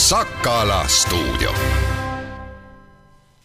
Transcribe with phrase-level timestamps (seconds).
[0.00, 1.50] Sakala stuudio.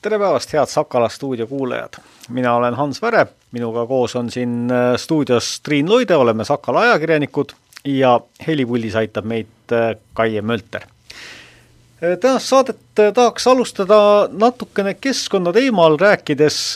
[0.02, 2.00] tere päevast, head Sakala stuudio kuulajad!
[2.30, 7.52] mina olen Hans Väre, minuga koos on siin äh, stuudios Triin Loide, oleme Sakala ajakirjanikud
[7.86, 10.82] ja helipuldis aitab meid äh, Kaie Mölter.
[10.82, 12.80] Äh, tänast saadet
[13.14, 14.00] tahaks alustada
[14.32, 16.76] natukene keskkonna teemal rääkides,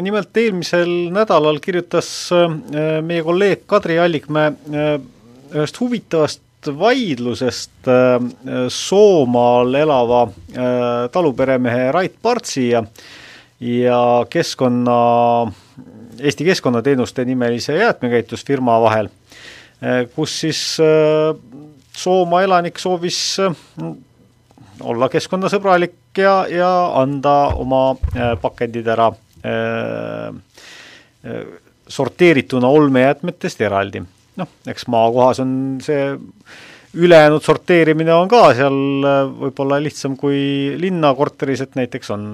[0.00, 2.30] nimelt eelmisel nädalal kirjutas
[3.02, 4.54] meie kolleeg Kadri Allikmäe
[5.52, 7.88] ühest huvitavast vaidlusest
[8.68, 10.28] Soomaal elava
[11.12, 12.82] taluperemehe Rait Partsi ja
[13.60, 15.52] ja keskkonna,
[16.20, 19.08] Eesti Keskkonnateenuste nimelise jäätmekäitlusfirma vahel,
[20.14, 20.76] kus siis
[21.96, 23.36] Soomaa elanik soovis
[24.80, 26.70] olla keskkonnasõbralik ja, ja
[27.00, 27.96] anda oma
[28.42, 29.10] pakendid ära
[31.88, 34.02] sorteerituna olmejäätmetest eraldi.
[34.38, 35.52] Noh, eks maakohas on
[35.84, 36.02] see
[36.94, 42.26] ülejäänud sorteerimine on ka seal äh, võib-olla lihtsam kui linnakorteris, et näiteks on,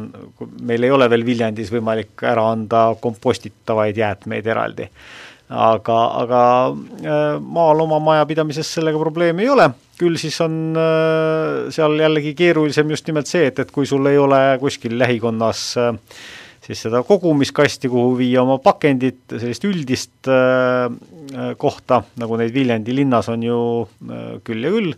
[0.63, 4.89] meil ei ole veel Viljandis võimalik ära anda kompostitavaid jäätmeid eraldi.
[5.51, 11.99] aga, aga äh, maal oma majapidamises sellega probleemi ei ole, küll siis on äh, seal
[12.01, 15.93] jällegi keerulisem just nimelt see, et, et kui sul ei ole kuskil lähikonnas äh,
[16.65, 22.95] siis seda kogumiskasti, kuhu viia oma pakendid, sellist üldist äh, äh, kohta, nagu neid Viljandi
[22.97, 24.95] linnas on ju äh, küll ja küll,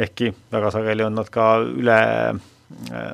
[0.00, 1.98] ehkki väga sageli on nad ka üle
[2.32, 3.12] äh,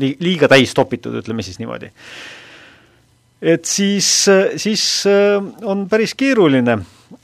[0.00, 1.92] li-, liiga täis topitud, ütleme siis niimoodi.
[3.42, 4.10] et siis,
[4.58, 6.80] siis äh, on päris keeruline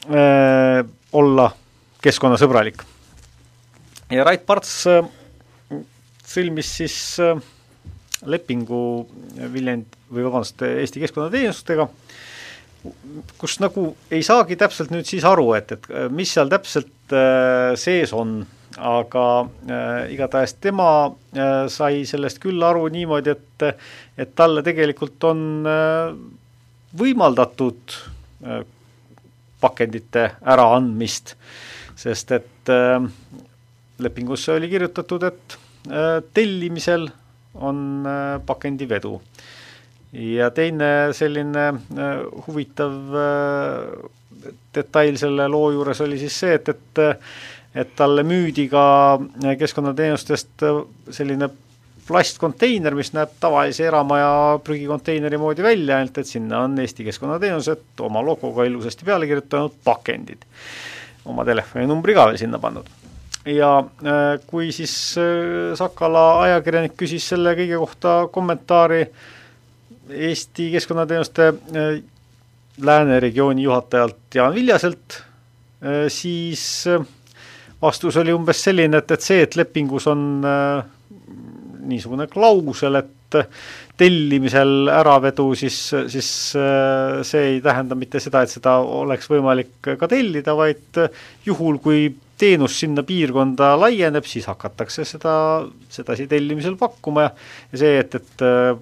[0.07, 1.51] äh, olla
[2.05, 2.85] keskkonnasõbralik.
[4.15, 4.85] ja Rait Parts
[6.25, 7.19] sõlmis siis
[8.31, 9.07] lepingu
[9.53, 11.89] Viljand- või vabandust, Eesti Keskkonnateenustega,
[13.41, 17.15] kus nagu ei saagi täpselt nüüd siis aru, et, et mis seal täpselt
[17.81, 18.43] sees on,
[18.75, 19.25] aga
[20.11, 20.89] igatahes tema
[21.71, 23.67] sai sellest küll aru niimoodi, et
[24.19, 25.41] et talle tegelikult on
[26.99, 27.97] võimaldatud
[29.63, 31.35] pakendite äraandmist,
[31.97, 32.73] sest et
[34.05, 35.59] lepingusse oli kirjutatud, et
[36.35, 37.09] tellimisel
[37.55, 39.21] on äh, pakendivedu.
[40.13, 47.05] ja teine selline äh, huvitav äh, detail selle loo juures oli siis see, et, et
[47.75, 49.19] et talle müüdi ka
[49.59, 50.63] keskkonnateenustest
[51.11, 51.49] selline
[52.07, 58.23] plastkonteiner, mis näeb tavalise eramaja prügikonteineri moodi välja, ainult et sinna on Eesti Keskkonnateenused oma
[58.23, 60.47] logoga ilusasti peale kirjutanud pakendid.
[61.25, 63.04] oma telefoninumbri ka veel sinna pannud
[63.47, 69.05] ja äh, kui siis äh, Sakala ajakirjanik küsis selle kõige kohta kommentaari
[70.09, 71.91] Eesti Keskkonnateenuste äh,
[72.85, 75.21] lääneregiooni juhatajalt Jaan Viljaselt,
[76.11, 76.89] siis
[77.79, 80.25] vastus oli umbes selline, et, et see, et lepingus on
[81.87, 83.39] niisugune klausel, et
[84.01, 85.79] tellimisel äravedu, siis,
[86.11, 86.33] siis
[87.31, 90.99] see ei tähenda mitte seda, et seda oleks võimalik ka tellida, vaid
[91.47, 95.37] juhul, kui teenus sinna piirkonda laieneb, siis hakatakse seda
[95.93, 97.31] sedasi tellimisel pakkuma ja
[97.73, 98.75] ja see, et, et äh,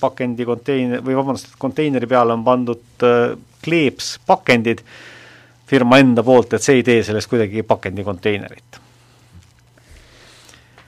[0.00, 3.34] pakendi konteiner, või vabandust, et konteineri peale on pandud äh,
[3.64, 4.84] kleeps pakendid
[5.68, 8.80] firma enda poolt, et see ei tee sellest kuidagi pakendikonteinerit.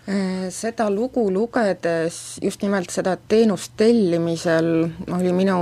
[0.07, 4.73] Äh, seda lugu lugedes, just nimelt seda teenust tellimisel
[5.17, 5.61] oli minu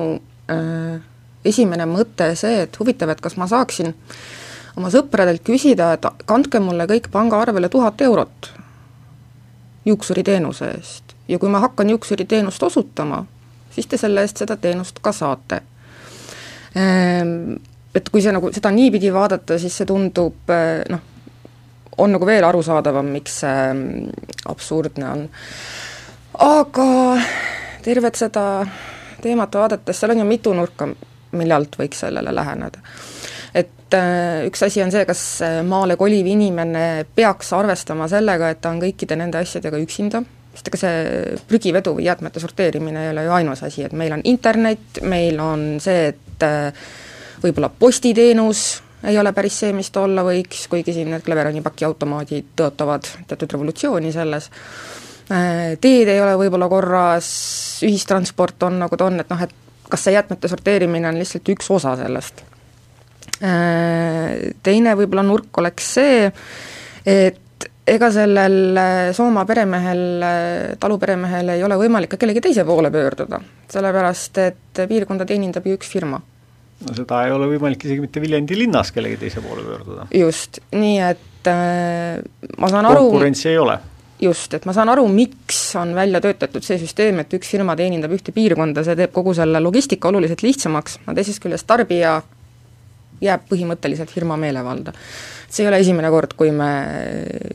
[0.50, 0.96] äh,
[1.44, 4.16] esimene mõte see, et huvitav, et kas ma saaksin äh,
[4.76, 8.50] oma sõpradelt küsida, et kandke mulle kõik pangaarvele tuhat eurot
[9.84, 13.24] juuksuriteenuse eest ja kui ma hakkan juuksuriteenust osutama,
[13.70, 15.60] siis te selle eest seda teenust ka saate.
[16.76, 17.54] Ehm,
[17.94, 21.02] et kui see nagu, seda niipidi vaadata, siis see tundub eh, noh,
[21.98, 25.26] on nagu veel arusaadavam, miks see mm, absurdne on.
[26.44, 26.88] aga
[27.84, 28.46] tervet seda
[29.22, 30.88] teemat vaadates, seal on ju mitu nurka,
[31.38, 32.82] mille alt võiks sellele läheneda
[33.84, 38.62] et äh, üks asi on see, kas äh, maale koliv inimene peaks arvestama sellega, et
[38.64, 40.22] ta on kõikide nende asjadega üksinda,
[40.54, 44.24] sest ega see prügivedu või jäätmete sorteerimine ei ole ju ainus asi, et meil on
[44.30, 46.86] internet, meil on see, et äh,
[47.42, 48.64] võib-olla postiteenus
[49.04, 53.52] ei ole päris see, mis ta olla võiks, kuigi siin need Cleveroni pakiautomaadid tõotavad teatud
[53.52, 54.48] revolutsiooni selles,
[55.28, 57.28] teed ei ole võib-olla korras,
[57.84, 61.68] ühistransport on nagu ta on, et noh, et kas see jäätmete sorteerimine on lihtsalt üks
[61.76, 62.46] osa sellest
[63.38, 66.28] teine võib-olla nurk oleks see,
[67.04, 67.40] et
[67.86, 73.40] ega sellel äh, Soomaa peremehel, äh, taluperemehel ei ole võimalik ka kellegi teise poole pöörduda,
[73.70, 76.20] sellepärast et piirkonda teenindab ju üks firma.
[76.84, 80.06] no seda ei ole võimalik isegi mitte Viljandi linnas kellegi teise poole pöörduda.
[80.16, 82.22] just, nii et äh,
[82.58, 83.78] ma saan aru konkurentsi ei ole?
[84.24, 88.14] just, et ma saan aru, miks on välja töötatud see süsteem, et üks firma teenindab
[88.16, 92.22] ühte piirkonda, see teeb kogu selle logistika oluliselt lihtsamaks, aga teisest küljest tarbija
[93.20, 94.92] jääb põhimõtteliselt firma meelevalda.
[95.48, 96.70] see ei ole esimene kord, kui me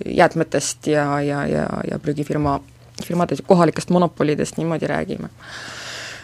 [0.06, 2.60] jäätmetest ja, ja, ja, ja prügifirma,
[3.06, 5.30] firmade kohalikest monopolidest niimoodi räägime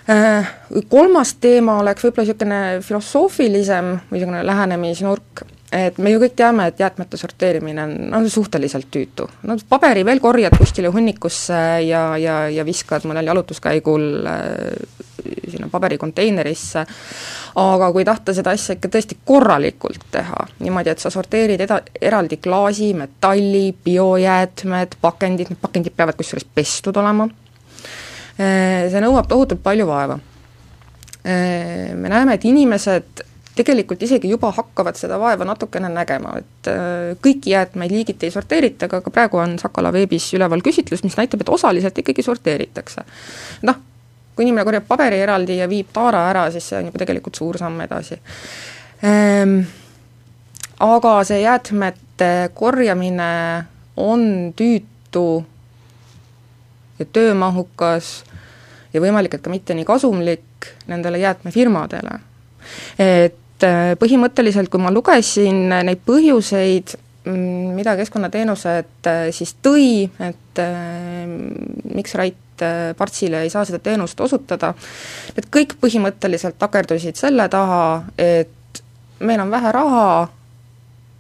[0.10, 0.54] äh,
[0.90, 6.80] Kolmas teema oleks võib-olla niisugune filosoofilisem või niisugune lähenemisnurk, et me ju kõik teame, et
[6.80, 9.28] jäätmete sorteerimine on, on suhteliselt tüütu.
[9.44, 15.04] no paberi veel korjad kuskile hunnikusse ja, ja, ja viskad mõnel jalutuskäigul äh,
[15.52, 16.86] sinna paberikonteinerisse,
[17.60, 22.38] aga kui tahta seda asja ikka tõesti korralikult teha, niimoodi, et sa sorteerid eda-, eraldi
[22.44, 27.28] klaasi, metalli, biojäätmed, pakendid, need pakendid peavad kusjuures pestud olema,
[28.38, 30.20] see nõuab tohutult palju vaeva.
[31.26, 33.24] Me näeme, et inimesed
[33.64, 36.70] tegelikult isegi juba hakkavad seda vaeva natukene nägema, et
[37.24, 41.46] kõiki jäätmeid liigiti ei sorteerita, aga ka praegu on Sakala veebis üleval küsitlus, mis näitab,
[41.46, 43.06] et osaliselt ikkagi sorteeritakse.
[43.64, 43.80] noh,
[44.36, 47.58] kui inimene korjab paberi eraldi ja viib taara ära, siis see on juba tegelikult suur
[47.62, 48.20] samm edasi
[49.04, 49.60] ehm,.
[50.84, 53.64] Aga see jäätmete korjamine
[53.96, 55.46] on tüütu
[57.00, 58.10] ja töömahukas
[58.94, 62.20] ja võimalik, et ka mitte nii kasumlik nendele jäätmefirmadele.
[63.00, 70.64] et põhimõtteliselt, kui ma lugesin neid põhjuseid, mm, mida Keskkonnateenused eh, siis tõi, et
[71.96, 74.74] miks Rait äh, Partsile ei saa seda teenust osutada,
[75.38, 77.86] et kõik põhimõtteliselt takerdusid selle taha,
[78.18, 78.82] et
[79.20, 80.08] meil on vähe raha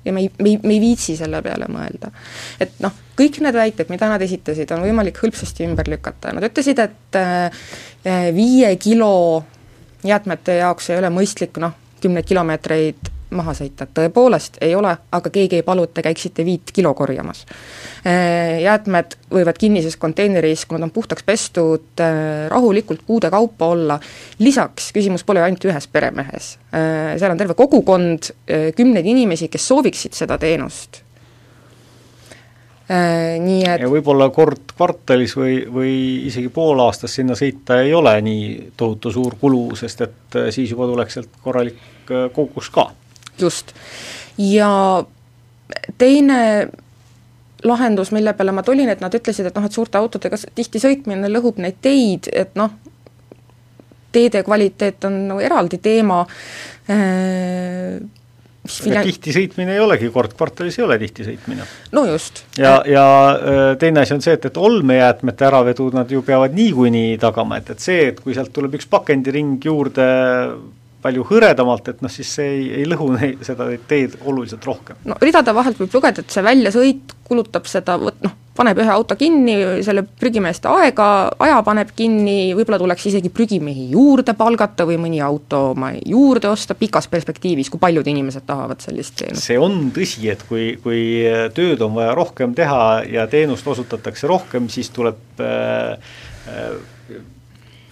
[0.05, 2.11] ja me ei, me ei, me ei viitsi selle peale mõelda.
[2.59, 6.81] et noh, kõik need väited, mida nad esitasid, on võimalik hõlpsasti ümber lükata nad ütlesid,
[6.83, 7.65] et äh,
[8.35, 9.43] viie kilo
[10.05, 11.73] jäätmete jaoks ei ole mõistlik noh,
[12.05, 16.71] kümneid kilomeetreid maha sõita, tõepoolest ei ole, aga keegi ei palu, et te käiksite viit
[16.75, 17.43] kilo korjamas.
[18.05, 23.99] Äh, jäätmed võivad kinnises konteineris, kui nad on puhtaks pestud, äh, rahulikult kuude kaupa olla,
[24.39, 26.55] lisaks küsimus pole ainult ühes peremehes.
[26.71, 28.31] Äh, seal on terve kogukond,
[28.75, 31.04] kümneid inimesi, kes sooviksid seda teenust
[32.87, 35.93] nii et ja võib-olla kord kvartalis või, või
[36.29, 38.45] isegi pool aastas sinna sõita ei ole nii
[38.77, 42.91] tohutu suur kulu, sest et siis juba tuleks sealt korralik kogus ka
[43.41, 43.73] just.
[44.37, 44.69] ja
[45.97, 46.69] teine
[47.63, 51.29] lahendus, mille peale ma tulin, et nad ütlesid, et noh, et suurte autodega tihti sõitmine
[51.31, 52.75] lõhub neid teid, et noh,
[54.15, 56.21] teede kvaliteet on nagu eraldi teema
[56.89, 57.97] äh,,
[58.65, 61.67] aga tihti sõitmine ei olegi, kord kvartalis ei ole tihti sõitmine.
[61.95, 62.44] no just.
[62.59, 63.06] ja, ja
[63.81, 67.83] teine asi on see, et, et olmejäätmete äravedu nad ju peavad niikuinii tagama, et, et
[67.83, 70.07] see, et kui sealt tuleb üks pakendiring juurde
[71.06, 74.97] palju hõredamalt, et noh, siis see ei, ei lõhu neid, seda teed oluliselt rohkem.
[75.06, 79.17] no ridade vahelt võib lugeda, et see väljasõit kulutab seda, vot noh, paneb ühe auto
[79.19, 79.55] kinni,
[79.85, 81.07] selle prügimeeste aega,
[81.43, 86.77] aja paneb kinni, võib-olla tuleks isegi prügimehi juurde palgata või mõni auto oma juurde osta
[86.79, 89.45] pikas perspektiivis, kui paljud inimesed tahavad sellist teenust?
[89.45, 91.03] see on tõsi, et kui, kui
[91.57, 92.81] tööd on vaja rohkem teha
[93.11, 95.97] ja teenust osutatakse rohkem, siis tuleb äh,
[96.47, 97.21] äh,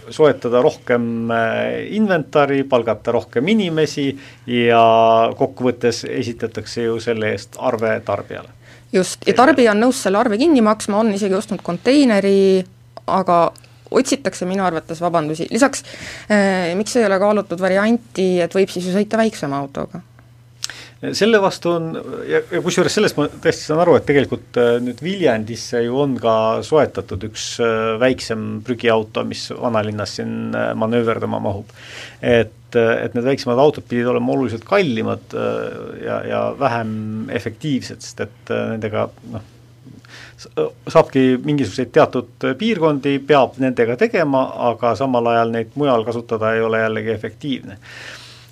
[0.10, 4.10] soetada rohkem äh, inventari, palgata rohkem inimesi
[4.48, 4.84] ja
[5.38, 8.52] kokkuvõttes esitatakse ju selle eest arve tarbijale.
[8.94, 12.64] Just, ja tarbija on nõus selle arve kinni maksma, on isegi ostnud konteineri,
[13.12, 13.40] aga
[13.94, 15.84] otsitakse minu arvates vabandusi, lisaks
[16.30, 20.02] eh, miks ei ole kaalutud varianti, et võib siis ju sõita väiksema autoga
[21.12, 21.90] selle vastu on,
[22.30, 26.16] ja, ja kusjuures sellest ma tõesti saan aru, et tegelikult äh, nüüd Viljandisse ju on
[26.22, 31.74] ka soetatud üks äh, väiksem prügiauto, mis vanalinnas siin äh, manööverdama mahub.
[32.22, 35.36] et, et need väiksemad autod pidid olema oluliselt kallimad
[36.02, 39.44] ja, ja vähem efektiivsed, sest et nendega noh,
[40.90, 46.82] saabki mingisuguseid teatud piirkondi, peab nendega tegema, aga samal ajal neid mujal kasutada ei ole
[46.82, 47.78] jällegi efektiivne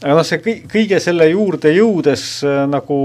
[0.01, 2.99] aga noh, see kõik, kõige selle juurde jõudes äh, nagu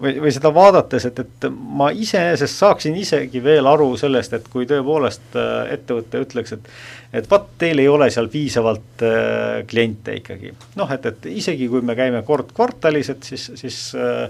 [0.00, 4.68] või, või seda vaadates, et, et ma iseenesest saaksin isegi veel aru sellest, et kui
[4.68, 6.70] tõepoolest äh, ettevõte ütleks, et
[7.16, 10.52] et vaat, teil ei ole seal piisavalt äh, kliente ikkagi.
[10.78, 14.26] noh, et, et isegi kui me käime kord kvartalis, et siis, siis äh,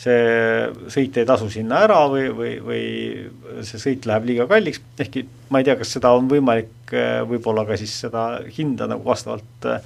[0.00, 0.20] see
[0.92, 2.84] sõit ei tasu sinna ära või, või, või
[3.66, 7.66] see sõit läheb liiga kalliks, ehkki ma ei tea, kas seda on võimalik äh, võib-olla
[7.68, 9.82] ka siis seda hinda nagu vastavalt äh,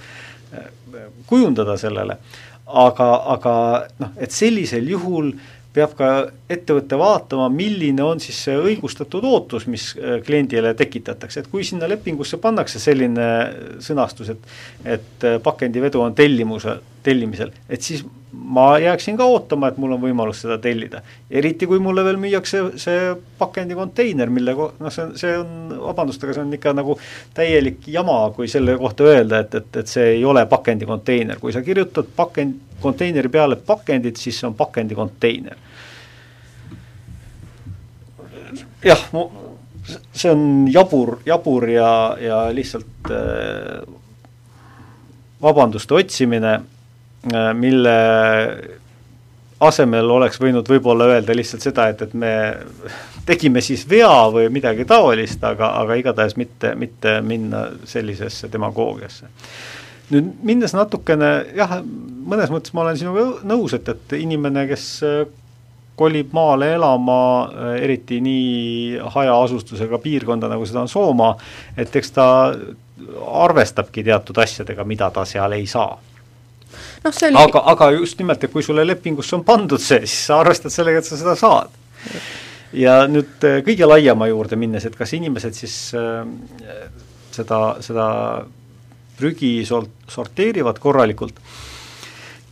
[1.26, 2.18] kujundada sellele,
[2.66, 3.56] aga, aga
[4.00, 5.32] noh, et sellisel juhul
[5.74, 6.08] peab ka
[6.50, 11.88] ettevõte vaatama, milline on siis see õigustatud ootus, mis äh, kliendile tekitatakse, et kui sinna
[11.90, 13.28] lepingusse pannakse selline
[13.82, 14.50] sõnastus, et
[14.96, 20.00] et äh, pakendivedu on tellimuse tellimisel, et siis ma jääksin ka ootama, et mul on
[20.02, 21.02] võimalus seda tellida.
[21.30, 26.24] eriti, kui mulle veel müüakse see pakendikontseiner, mille ko-, noh, see on, see on, vabandust,
[26.24, 26.98] aga see on ikka nagu
[27.34, 31.62] täielik jama, kui selle kohta öelda, et, et, et see ei ole pakendikontseiner, kui sa
[31.64, 35.62] kirjutad pakend, konteineri peale pakendit, siis see on pakendikontseiner.
[38.84, 39.00] jah,
[40.12, 43.84] see on jabur, jabur ja, ja lihtsalt äh,
[45.42, 46.58] vabanduste otsimine
[47.56, 47.92] mille
[49.68, 52.32] asemel oleks võinud võib-olla öelda lihtsalt seda, et, et me
[53.26, 59.30] tegime siis vea või midagi taolist, aga, aga igatahes mitte, mitte minna sellisesse demagoogiasse.
[60.10, 61.78] nüüd minnes natukene jah,
[62.26, 65.24] mõnes mõttes ma olen sinuga nõus, et, et inimene, kes äh,
[65.96, 71.36] kolib maale elama, äh, eriti nii hajaasustusega piirkonda, nagu seda on Soomaa,
[71.76, 72.26] et eks ta
[73.44, 75.94] arvestabki teatud asjadega, mida ta seal ei saa
[77.04, 80.28] noh, see oli aga, aga just nimelt, et kui sulle lepingusse on pandud see, siis
[80.30, 81.74] sa arvestad sellega, et sa seda saad.
[82.74, 86.24] ja nüüd äh, kõige laiema juurde minnes, et kas inimesed siis äh,
[87.34, 88.08] seda, seda
[89.18, 91.38] prügi sol-, sorteerivad korralikult,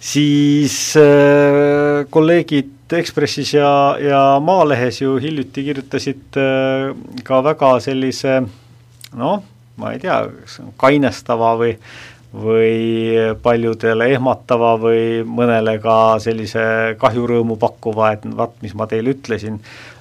[0.03, 6.91] siis äh, kolleegid Ekspressis ja, ja Maalehes ju hiljuti kirjutasid äh,
[7.25, 8.43] ka väga sellise
[9.17, 9.39] noh,
[9.81, 11.73] ma ei tea, kas kainestava või
[12.33, 13.13] või
[13.43, 16.63] paljudele ehmatava või mõnele ka sellise
[17.01, 19.59] kahjurõõmu pakkuva, et vaat, mis ma teile ütlesin,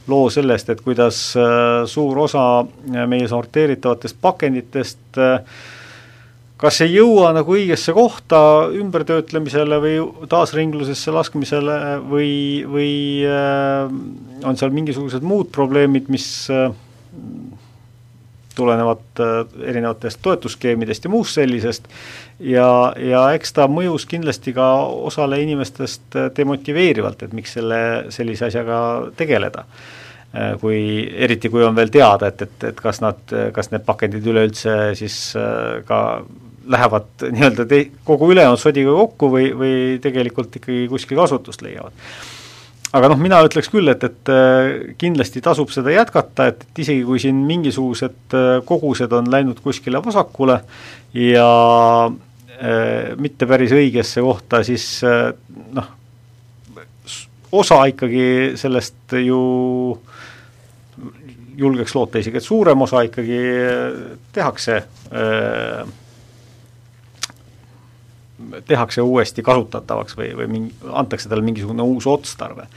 [0.08, 5.44] loo sellest, et kuidas äh, suur osa meie sorteeritavatest pakenditest äh,
[6.62, 8.40] kas ei jõua nagu õigesse kohta
[8.78, 9.96] ümbertöötlemisele või
[10.30, 12.32] taasringlusesse laskmisele või,
[12.70, 12.94] või
[13.28, 13.92] äh,
[14.48, 16.30] on seal mingisugused muud probleemid, mis
[18.56, 21.88] tulenevad äh, erinevatest toetusskeemidest ja muust sellisest
[22.40, 22.68] ja,
[22.98, 24.68] ja eks ta mõjus kindlasti ka
[25.10, 27.82] osale inimestest äh, demotiveerivalt, et miks selle,
[28.14, 28.82] sellise asjaga
[29.18, 29.66] tegeleda.
[30.32, 30.82] Äh, kui,
[31.28, 33.22] eriti kui on veel teada, et, et, et kas nad,
[33.54, 35.18] kas need pakendid üleüldse siis
[35.88, 36.02] ka
[36.72, 41.96] lähevad nii-öelda te-, kogu ülejäänud sodiga kokku või, või tegelikult ikkagi kuskil kasutust leiavad
[42.98, 47.06] aga noh, mina ütleks küll, et, et äh, kindlasti tasub seda jätkata, et, et isegi
[47.08, 50.60] kui siin mingisugused äh, kogused on läinud kuskile vasakule
[51.18, 51.48] ja
[52.08, 55.32] äh, mitte päris õigesse kohta, siis äh,
[55.78, 55.90] noh,
[57.52, 59.42] osa ikkagi sellest ju
[61.62, 63.40] julgeks loota isegi, et suurem osa ikkagi
[64.34, 65.82] tehakse äh,
[68.68, 72.68] tehakse uuesti kasutatavaks või, või mingi, antakse talle mingisugune uus otstarve.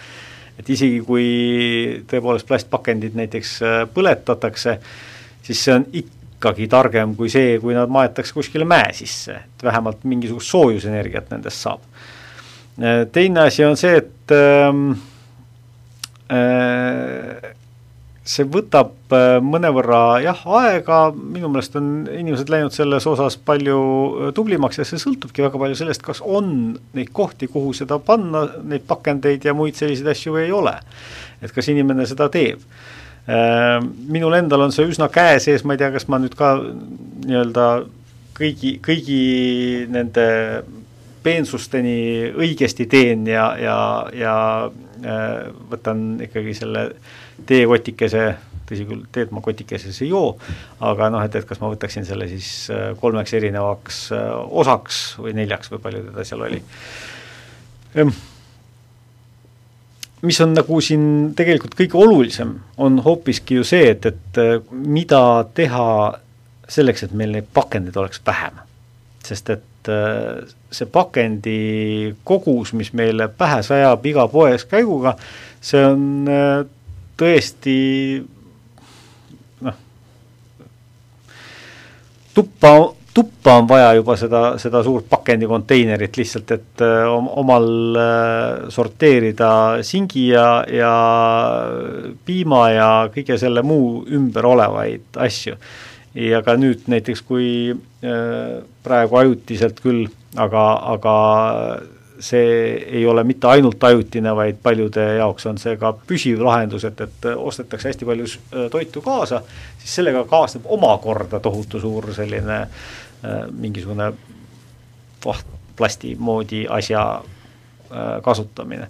[0.58, 1.24] et isegi, kui
[2.10, 4.78] tõepoolest plastpakendid näiteks äh, põletatakse,
[5.42, 10.04] siis see on ikkagi targem kui see, kui nad maetakse kuskile mäe sisse, et vähemalt
[10.04, 11.82] mingisugust soojusenergiat nendest saab.
[12.78, 14.94] Äh, teine asi on see, et ähm,
[16.30, 17.54] äh,
[18.24, 24.30] see võtab äh, mõnevõrra jah, aega, minu meelest on inimesed läinud selles osas palju äh,
[24.36, 28.86] tublimaks ja see sõltubki väga palju sellest, kas on neid kohti, kuhu seda panna, neid
[28.88, 30.72] pakendeid ja muid selliseid asju ei ole.
[31.44, 32.62] et kas inimene seda teeb.
[33.28, 33.76] Äh,
[34.08, 37.66] minul endal on see üsna käe sees, ma ei tea, kas ma nüüd ka nii-öelda
[38.38, 39.20] kõigi, kõigi
[39.92, 40.26] nende
[41.24, 43.76] peensusteni õigesti teen ja, ja,
[44.16, 44.34] ja
[45.68, 46.88] võtan ikkagi selle
[47.46, 48.26] teekotikese,
[48.68, 50.34] tõsi küll, teed ma kotikeses ei joo,
[50.84, 54.30] aga noh, et, et kas ma võtaksin selle siis äh, kolmeks erinevaks äh,
[54.62, 56.62] osaks või neljaks või palju teda seal oli.
[57.94, 58.14] Ehm,
[60.24, 65.20] mis on nagu siin tegelikult kõige olulisem, on hoopiski ju see, et, et äh, mida
[65.56, 65.86] teha
[66.72, 68.62] selleks, et meil neid pakendeid oleks vähem.
[69.24, 69.88] sest et
[70.72, 75.14] see pakendi kogus, mis meile pähe sajab iga poes käiguga,
[75.64, 76.04] see on
[77.20, 77.78] tõesti
[79.64, 79.78] noh,
[82.34, 82.72] tuppa,
[83.14, 87.68] tuppa on vaja juba seda, seda suurt pakendikonteinerit lihtsalt, et äh, omal
[88.00, 89.50] äh, sorteerida
[89.86, 90.92] singi ja, ja
[92.26, 95.58] piima ja kõige selle muu ümber olevaid asju.
[96.14, 100.06] ja ka nüüd näiteks, kui äh, praegu ajutiselt küll,
[100.38, 101.14] aga, aga
[102.20, 107.00] see ei ole mitte ainult ajutine, vaid paljude jaoks on see ka püsiv lahendus, et,
[107.00, 109.42] et ostetakse hästi palju äh, toitu kaasa,
[109.78, 114.12] siis sellega kaasneb omakorda tohutu suur selline äh, mingisugune
[115.76, 118.88] plasti moodi asja äh, kasutamine.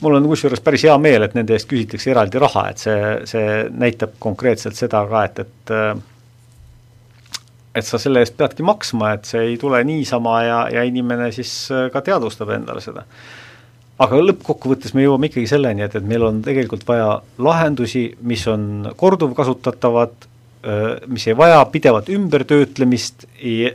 [0.00, 3.46] mul on kusjuures päris hea meel, et nende eest küsitakse eraldi raha, et see, see
[3.70, 5.76] näitab konkreetselt seda ka, et, et
[7.76, 11.52] et sa selle eest peadki maksma, et see ei tule niisama ja, ja inimene siis
[11.74, 13.04] äh, ka teadvustab endale seda.
[14.02, 18.88] aga lõppkokkuvõttes me jõuame ikkagi selleni, et, et meil on tegelikult vaja lahendusi, mis on
[18.96, 20.28] korduvkasutatavad,
[20.68, 23.26] äh, mis ei vaja pidevat ümbertöötlemist,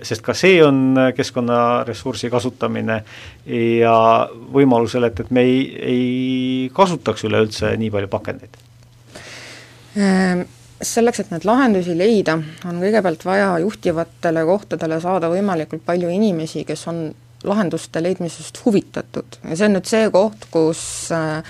[0.08, 3.03] sest ka see on keskkonnaressursi kasutamine
[3.81, 3.98] ja
[4.58, 5.62] võimalusel, et, et me ei,
[5.93, 8.58] ei kasutaks üleüldse nii palju pakendeid
[9.91, 10.50] ähm
[10.82, 16.88] selleks, et neid lahendusi leida, on kõigepealt vaja juhtivatele kohtadele saada võimalikult palju inimesi, kes
[16.92, 17.04] on
[17.48, 19.40] lahenduste leidmisest huvitatud.
[19.50, 20.84] Ja see on nüüd see koht, kus
[21.16, 21.42] äh,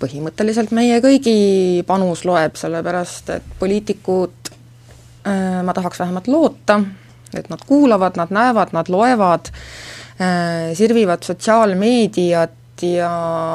[0.00, 4.52] põhimõtteliselt meie kõigi panus loeb, sellepärast et poliitikud,
[5.28, 6.80] äh, ma tahaks vähemalt loota,
[7.34, 9.50] et nad kuulavad, nad näevad, nad loevad,
[10.20, 12.60] äh, sirvivad sotsiaalmeediat,
[12.94, 13.10] ja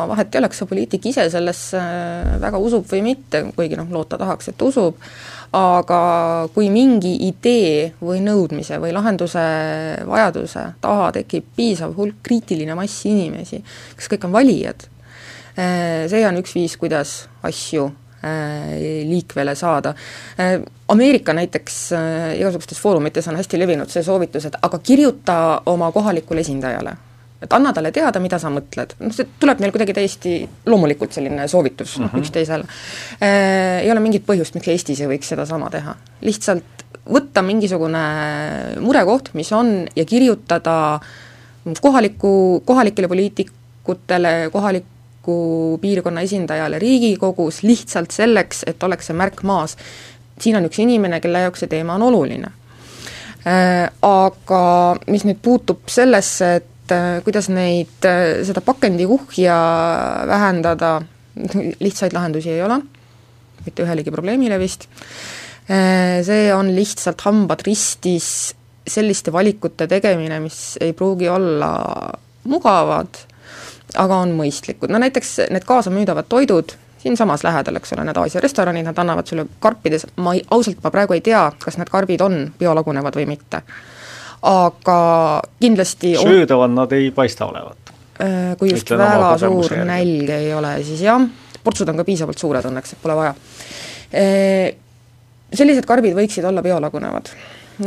[0.10, 1.82] vahet ei ole, kas see poliitik ise sellesse
[2.42, 5.00] väga usub või mitte, kuigi noh, loota tahaks, et usub,
[5.56, 6.02] aga
[6.54, 9.46] kui mingi idee või nõudmise või lahenduse
[10.10, 13.64] vajaduse taha tekib piisav hulk kriitiline mass inimesi,
[13.98, 14.86] kes kõik on valijad,
[15.56, 17.90] eh, see on üks viis, kuidas asju
[18.22, 19.94] eh, liikvele saada.
[20.90, 21.76] Ameerika näiteks
[22.40, 25.38] igasugustes foorumites on hästi levinud see soovitus, et aga kirjuta
[25.70, 26.98] oma kohalikule esindajale
[27.42, 30.34] et anna talle teada, mida sa mõtled, noh see tuleb meil kuidagi täiesti
[30.68, 32.26] loomulikult, selline soovitus noh, mhm.
[32.26, 33.80] üksteisele äh,.
[33.80, 35.96] Ei ole mingit põhjust, miks Eestis ei võiks sedasama teha.
[36.28, 36.80] lihtsalt
[37.10, 38.04] võtta mingisugune
[38.84, 41.00] murekoht, mis on, ja kirjutada
[41.82, 49.78] kohaliku, kohalikele poliitikutele, kohaliku piirkonna esindajale Riigikogus lihtsalt selleks, et oleks see märk maas.
[50.40, 52.52] siin on üks inimene, kelle jaoks see teema on oluline
[53.48, 53.88] äh,.
[54.02, 54.62] Aga
[55.08, 59.58] mis nüüd puutub sellesse, et et äh, kuidas neid, äh, seda pakendikuhja
[60.28, 61.00] vähendada,
[61.80, 62.80] lihtsaid lahendusi ei ole,
[63.66, 64.88] mitte ühelegi probleemile vist,
[65.70, 68.56] äh, see on lihtsalt hambad ristis
[68.90, 71.72] selliste valikute tegemine, mis ei pruugi olla
[72.50, 73.22] mugavad,
[74.00, 78.88] aga on mõistlikud, no näiteks need kaasamüüdavad toidud, siinsamas lähedal, eks ole, need Aasia restoranid,
[78.90, 82.42] nad annavad sulle karpides, ma ei, ausalt ma praegu ei tea, kas need karbid on
[82.60, 83.62] biolagunevad või mitte
[84.48, 85.00] aga
[85.60, 87.94] kindlasti söödavad nad ei paista olevat?
[88.20, 91.24] Äh, kui just Ütlen väga suur nälg ei ole, siis jah,
[91.64, 93.36] portsud on ka piisavalt suured õnneks, et pole vaja.
[94.16, 94.76] Äh,
[95.56, 97.32] sellised karbid võiksid olla biolagunevad.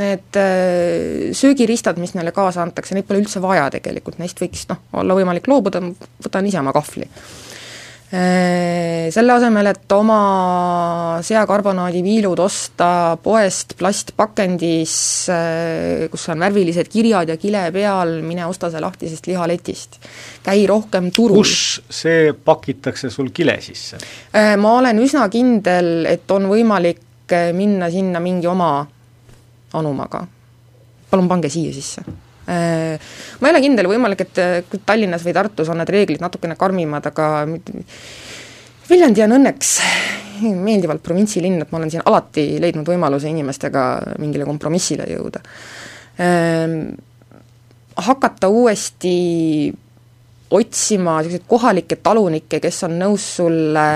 [0.00, 4.80] Need äh, söögiristad, mis neile kaasa antakse, neid pole üldse vaja tegelikult, neist võiks noh,
[5.02, 5.84] olla võimalik loobuda,
[6.24, 7.08] võtan ise oma kahvli
[8.12, 10.16] selle asemel, et oma
[11.24, 12.88] seakarbonaadiviilud osta
[13.22, 14.96] poest plastpakendis,
[15.32, 19.96] äh, kus on värvilised kirjad ja kile peal, mine osta see lahtisest lihaletist.
[20.44, 21.40] käi rohkem turul.
[21.40, 23.96] kus see pakitakse sul kile sisse?
[24.36, 27.00] Äh, ma olen üsna kindel, et on võimalik
[27.56, 28.74] minna sinna mingi oma
[29.72, 30.26] anumaga.
[31.10, 32.04] palun pange siia sisse
[32.46, 37.06] ma ei ole kindel, võimalik, et äh, Tallinnas või Tartus on need reeglid natukene karmimad,
[37.12, 37.28] aga
[38.88, 39.76] Viljandi on õnneks
[40.42, 43.84] meeldivalt provintsilinn, et ma olen siin alati leidnud võimaluse inimestega
[44.18, 45.42] mingile kompromissile jõuda.
[46.20, 46.76] Ähm,
[47.96, 49.14] hakata uuesti
[50.52, 53.86] otsima niisuguseid kohalikke talunikke, kes on nõus sulle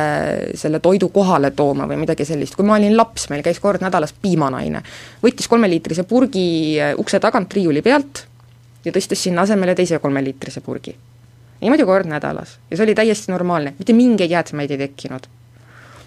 [0.57, 4.15] selle toidu kohale tooma või midagi sellist, kui ma olin laps, meil käis kord nädalas
[4.23, 4.81] piimanaine,
[5.25, 6.47] võttis kolmeliitrise purgi
[7.03, 8.25] ukse tagant riiuli pealt,
[8.87, 10.97] ja tõstis sinna asemele teise kolmeliitrise purgi.
[11.61, 12.59] niimoodi kord nädalas.
[12.71, 15.27] Ja see oli täiesti normaalne, mitte mingeid jäätmeid ei tekkinud.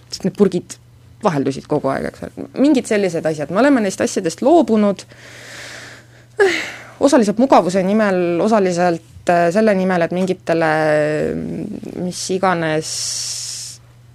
[0.09, 0.77] sest need purgid
[1.23, 5.03] vaheldusid kogu aeg, eks ole, mingid sellised asjad, me oleme neist asjadest loobunud,
[6.99, 10.71] osaliselt mugavuse nimel, osaliselt eh, selle nimel, et mingitele
[11.99, 12.89] mis iganes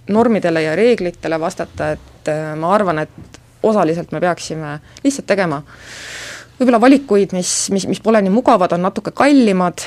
[0.09, 5.62] normidele ja reeglitele vastata, et eh, ma arvan, et osaliselt me peaksime lihtsalt tegema
[6.58, 9.84] võib-olla valikuid, mis, mis, mis pole nii mugavad, on natuke kallimad,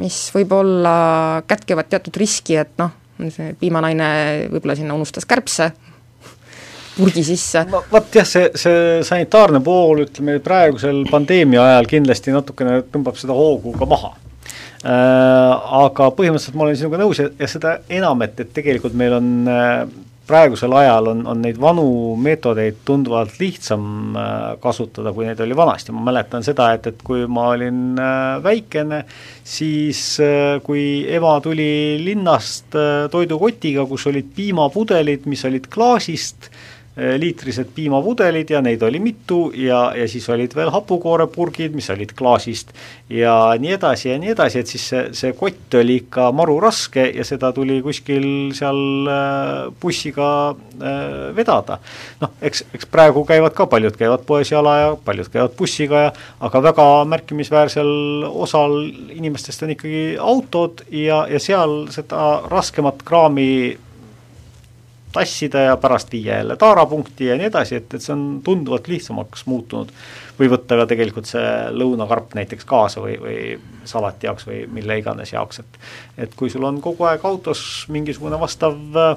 [0.00, 0.94] mis võib-olla
[1.48, 2.92] kätkevad teatud riski, et noh,
[3.28, 4.10] see piimanaine
[4.52, 5.70] võib-olla sinna unustas kärbse,
[6.96, 7.64] purgi sisse.
[7.70, 13.36] no vot jah, see, see sanitaarne pool, ütleme praegusel pandeemia ajal kindlasti natukene tõmbab seda
[13.36, 15.38] hoogu ka maha äh,.
[15.80, 19.32] Aga põhimõtteliselt ma olen sinuga nõus ja, ja seda enam, et, et tegelikult meil on
[19.48, 19.82] äh,
[20.30, 21.84] praegusel ajal on, on neid vanu
[22.22, 27.26] meetodeid tunduvalt lihtsam äh, kasutada, kui neid oli vanasti, ma mäletan seda, et, et kui
[27.30, 29.02] ma olin äh, väikene,
[29.44, 31.70] siis äh, kui ema tuli
[32.04, 32.78] linnast
[33.10, 36.50] toidukotiga, kus olid piimapudelid, mis olid klaasist,
[36.96, 42.74] liitrised piimapudelid ja neid oli mitu ja, ja siis olid veel hapukoorepurgid, mis olid klaasist
[43.10, 47.06] ja nii edasi ja nii edasi, et siis see, see kott oli ikka maru raske
[47.14, 48.26] ja seda tuli kuskil
[48.56, 51.78] seal eh, bussiga äh, vedada.
[52.20, 56.12] noh, eks, eks praegu käivad ka, paljud käivad poes jala ja paljud käivad bussiga ja
[56.40, 58.80] aga väga märkimisväärsel osal
[59.14, 63.50] inimestest on ikkagi autod ja, ja seal seda raskemat kraami
[65.12, 69.46] tassida ja pärast viia jälle taarapunkti ja nii edasi, et, et see on tunduvalt lihtsamaks
[69.50, 69.90] muutunud.
[70.40, 73.40] või võtta ka tegelikult see lõunakarp näiteks kaasa või, või
[73.84, 75.80] salati jaoks või mille iganes jaoks, et
[76.26, 79.16] et kui sul on kogu aeg autos mingisugune vastav äh,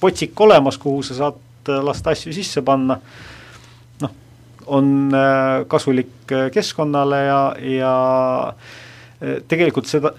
[0.00, 2.98] potsik olemas, kuhu sa saad äh, lasta asju sisse panna,
[4.02, 4.14] noh,
[4.66, 7.40] on äh, kasulik keskkonnale ja,
[7.78, 7.96] ja
[9.48, 10.10] tegelikult seda,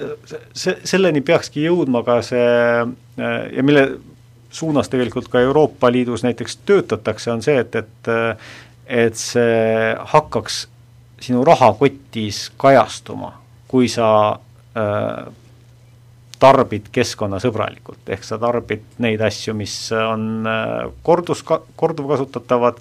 [0.58, 2.46] see, selleni peakski jõudma ka see
[3.18, 3.84] ja mille
[4.50, 8.10] suunas tegelikult ka Euroopa Liidus näiteks töötatakse, on see, et, et
[8.88, 10.62] et see hakkaks
[11.22, 13.34] sinu rahakotis kajastuma,
[13.68, 14.10] kui sa
[14.78, 15.28] äh,
[16.40, 22.80] tarbid keskkonnasõbralikult, ehk sa tarbid neid asju, mis on äh, kordus, korduvkasutatavad,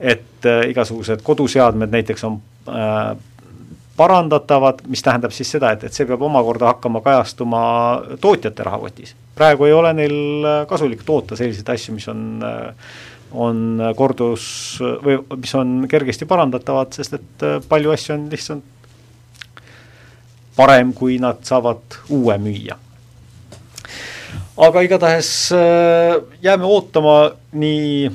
[0.00, 3.16] et äh, igasugused koduseadmed näiteks on äh,
[4.00, 7.60] parandatavad, mis tähendab siis seda, et, et see peab omakorda hakkama kajastuma
[8.20, 9.14] tootjate rahakotis.
[9.36, 12.90] praegu ei ole neil äh, kasulik toota selliseid asju, mis on äh,
[13.30, 14.44] on kordus
[15.04, 18.64] või mis on kergesti parandatavad, sest et äh, palju asju on lihtsalt
[20.56, 22.78] parem, kui nad saavad uue müüa.
[24.60, 25.28] aga igatahes
[26.42, 27.14] jääme ootama
[27.52, 28.08] nii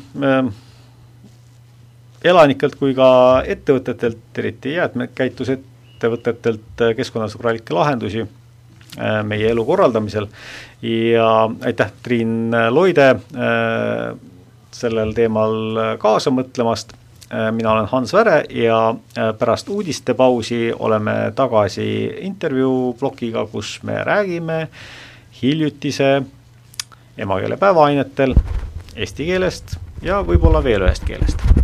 [2.26, 3.08] elanikelt kui ka
[3.46, 5.64] ettevõtetelt, eriti jäätmekäitused,
[5.96, 10.28] ettevõtetelt äh, keskkonnasõbralikke lahendusi äh, meie elu korraldamisel.
[10.86, 14.14] Ja aitäh, Triin Loide, äh,
[14.76, 16.98] sellel teemal kaasa mõtlemast,
[17.56, 18.78] mina olen Hans Väre ja
[19.40, 21.88] pärast uudistepausi oleme tagasi
[22.28, 24.68] intervjuu plokiga, kus me räägime
[25.42, 26.22] hiljutise
[27.18, 28.36] emakeelepäeva ainetel
[28.96, 31.55] eesti keelest ja võib-olla veel ühest keelest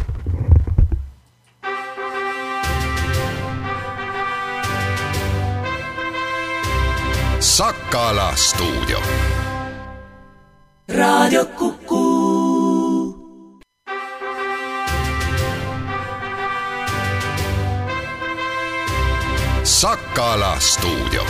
[7.61, 8.99] Sakala stuudio.
[10.89, 12.03] raadio Kuku.
[19.63, 21.23] Sakala stuudio.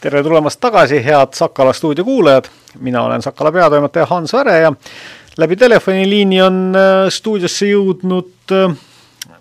[0.00, 2.44] tere tulemast tagasi, head Sakala stuudio kuulajad.
[2.80, 4.72] mina olen Sakala peatoimetaja Hans Väre ja
[5.36, 8.76] läbi telefoniliini on äh, stuudiosse jõudnud äh,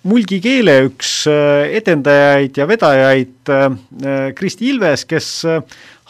[0.07, 5.29] mulgikeele üks äh, edendajaid ja vedajaid äh, äh, Kristi Ilves, kes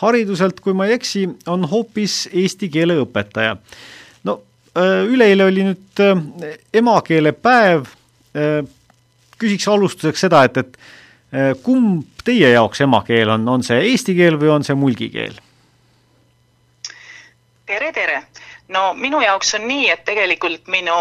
[0.01, 3.55] hariduselt, kui ma ei eksi, on hoopis eesti keele õpetaja.
[4.27, 4.39] no
[4.73, 6.01] üleeile oli nüüd
[6.73, 7.85] emakeelepäev,
[9.39, 14.49] küsiks alustuseks seda, et, et kumb teie jaoks emakeel on, on see eesti keel või
[14.57, 15.37] on see mulgikeel?
[17.69, 18.23] tere, tere!
[18.73, 20.97] no minu jaoks on nii, et tegelikult minu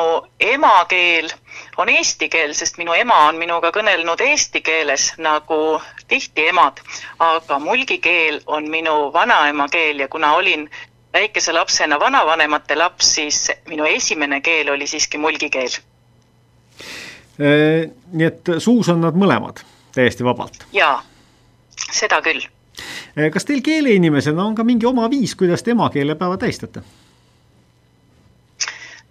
[0.52, 1.32] emakeel
[1.76, 6.80] on eesti keel, sest minu ema on minuga kõnelnud eesti keeles nagu tihti emad,
[7.18, 10.68] aga mulgi keel on minu vanaema keel ja kuna olin
[11.12, 15.78] väikese lapsena vanavanemate laps, siis minu esimene keel oli siiski mulgi keel.
[18.12, 20.66] nii et suus on nad mõlemad täiesti vabalt?
[20.72, 21.02] jaa,
[21.90, 22.44] seda küll.
[23.32, 26.84] kas teil keeleinimesena on ka mingi oma viis, kuidas te emakeelepäeva tähistate?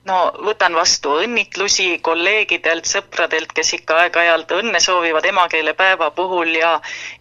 [0.09, 6.73] No võtan vastu õnnitlusi kolleegidelt, sõpradelt, kes ikka aeg-ajalt õnne soovivad emakeelepäeva puhul ja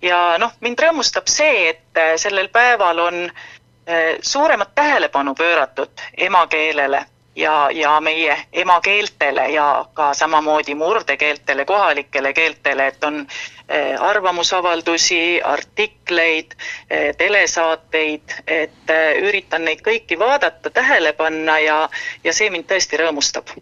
[0.02, 7.04] ja noh, mind rõõmustab see, et äh, sellel päeval on äh, suuremat tähelepanu pööratud emakeelele
[7.36, 13.26] ja, ja meie emakeeltele ja ka samamoodi murdekeeltele, kohalikele keeltele, et on
[13.70, 16.46] Eh, arvamusavaldusi, artikleid,
[16.90, 21.76] eh, telesaateid, et eh, üritan neid kõiki vaadata, tähele panna ja,
[22.24, 23.52] ja see mind tõesti rõõmustab.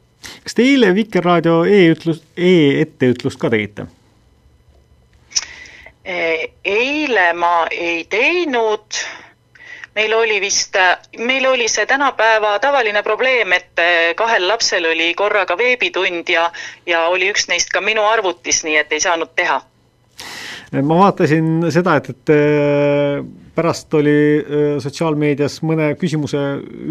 [0.47, 3.85] kas te eile Vikerraadio e-ütlus e, e-etteütlust ka tegite?
[6.65, 9.03] eile ma ei teinud
[9.95, 10.77] meil oli vist,
[11.19, 13.83] meil oli see tänapäeva tavaline probleem, et
[14.17, 16.51] kahel lapsel oli korraga veebitund ja,
[16.87, 19.63] ja oli üks neist ka minu arvutis, nii et ei saanud teha
[20.85, 23.21] ma vaatasin seda, et, et äh,
[23.57, 26.43] pärast oli äh, sotsiaalmeedias mõne küsimuse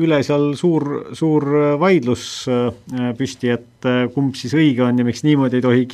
[0.01, 1.45] üle seal suur, suur
[1.81, 5.85] vaidlus äh, püsti, et kumb siis õige on ja miks niimoodi ei tohi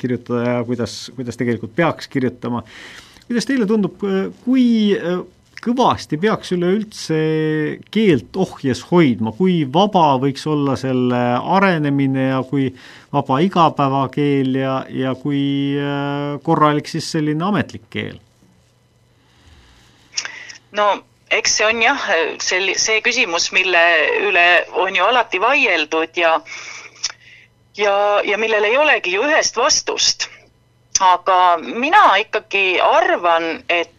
[0.00, 2.64] kirjutada ja kuidas, kuidas tegelikult peaks kirjutama.
[3.26, 4.00] kuidas teile tundub,
[4.44, 4.64] kui
[5.64, 7.18] kõvasti peaks üleüldse
[7.94, 11.20] keelt ohjes hoidma, kui vaba võiks olla selle
[11.56, 12.70] arenemine ja kui
[13.12, 15.42] vaba igapäevakeel ja, ja kui
[15.80, 18.16] äh, korralik siis selline ametlik keel?
[20.78, 20.88] no
[21.30, 22.08] eks see on jah,
[22.44, 23.84] sel-, see küsimus, mille
[24.28, 24.48] üle
[24.80, 26.38] on ju alati vaieldud ja
[27.78, 27.94] ja,
[28.24, 30.28] ja millel ei olegi ju ühest vastust.
[31.00, 33.92] aga mina ikkagi arvan, et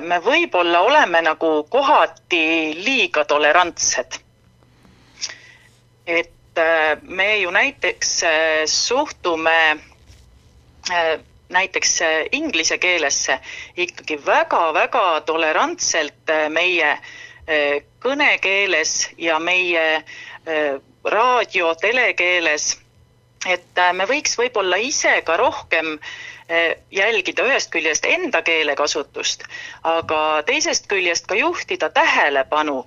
[0.00, 4.18] me võib-olla oleme nagu kohati liiga tolerantsed.
[6.06, 6.60] et
[7.02, 8.20] me ju näiteks
[8.66, 9.58] suhtume
[11.52, 13.38] näiteks äh, inglise keelesse
[13.76, 20.04] ikkagi väga-väga tolerantselt äh, meie äh, kõnekeeles ja meie
[21.04, 22.78] raadio, telekeeles.
[23.46, 25.92] et me võiks võib-olla ise ka rohkem
[26.90, 29.44] jälgida ühest küljest enda keelekasutust,
[29.82, 32.84] aga teisest küljest ka juhtida tähelepanu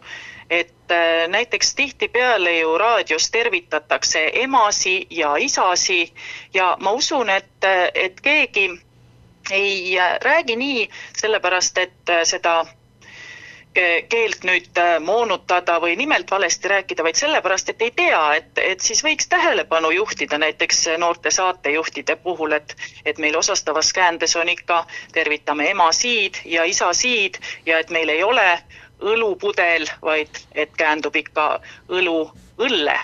[0.49, 6.13] et äh, näiteks tihtipeale ju raadios tervitatakse emasi ja isasi
[6.54, 8.69] ja ma usun, et, et keegi
[9.51, 12.65] ei räägi nii sellepärast, et seda
[14.10, 19.04] keelt nüüd moonutada või nimelt valesti rääkida, vaid sellepärast, et ei tea, et, et siis
[19.04, 25.70] võiks tähelepanu juhtida näiteks noorte saatejuhtide puhul, et, et meil osastavas käändes on ikka tervitame
[25.72, 28.48] emasiid ja isasiid ja et meil ei ole
[29.02, 31.60] õlupudel, vaid et käändub ikka
[31.90, 33.00] õlu õlle.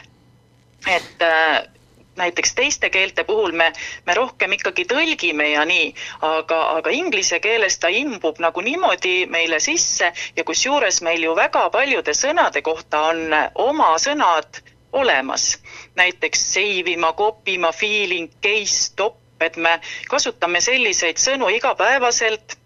[0.88, 1.68] et äh,
[2.16, 3.72] näiteks teiste keelte puhul me,
[4.06, 5.94] me rohkem ikkagi tõlgime ja nii,
[6.28, 11.70] aga, aga inglise keeles ta imbub nagu niimoodi meile sisse ja kusjuures meil ju väga
[11.70, 15.58] paljude sõnade kohta on oma sõnad olemas.
[15.96, 22.58] näiteks save ima, kopima, feeling, case, stop, et me kasutame selliseid sõnu igapäevaselt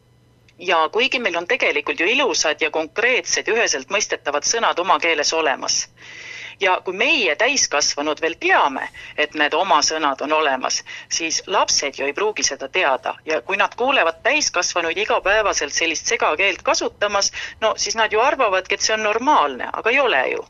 [0.59, 5.33] ja kuigi meil on tegelikult ju ilusad ja konkreetsed ja üheselt mõistetavad sõnad oma keeles
[5.33, 5.85] olemas
[6.59, 8.87] ja kui meie, täiskasvanud, veel teame,
[9.17, 13.15] et need oma sõnad on olemas, siis lapsed ju ei pruugi seda teada.
[13.25, 18.81] Ja kui nad kuulevad täiskasvanuid igapäevaselt sellist segakeelt kasutamas, no siis nad ju arvavadki, et
[18.81, 20.45] see on normaalne, aga ei ole ju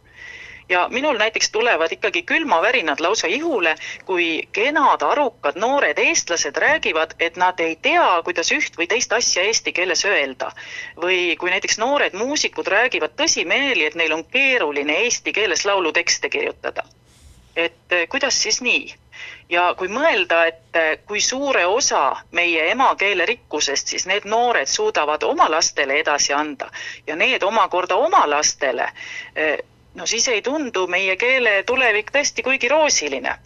[0.69, 3.75] ja minul näiteks tulevad ikkagi külmavärinad lausa ihule,
[4.06, 9.43] kui kenad, arukad noored eestlased räägivad, et nad ei tea, kuidas üht või teist asja
[9.43, 10.51] eesti keeles öelda.
[11.01, 16.84] või kui näiteks noored muusikud räägivad tõsimeeli, et neil on keeruline eesti keeles laulutekste kirjutada.
[17.56, 18.95] et eh, kuidas siis nii?
[19.49, 25.23] ja kui mõelda, et eh, kui suure osa meie emakeele rikkusest siis need noored suudavad
[25.23, 26.69] oma lastele edasi anda
[27.08, 28.89] ja need omakorda oma lastele
[29.36, 29.58] eh,
[29.95, 33.38] no siis ei tundu meie keele tulevik tõesti kuigi roosiline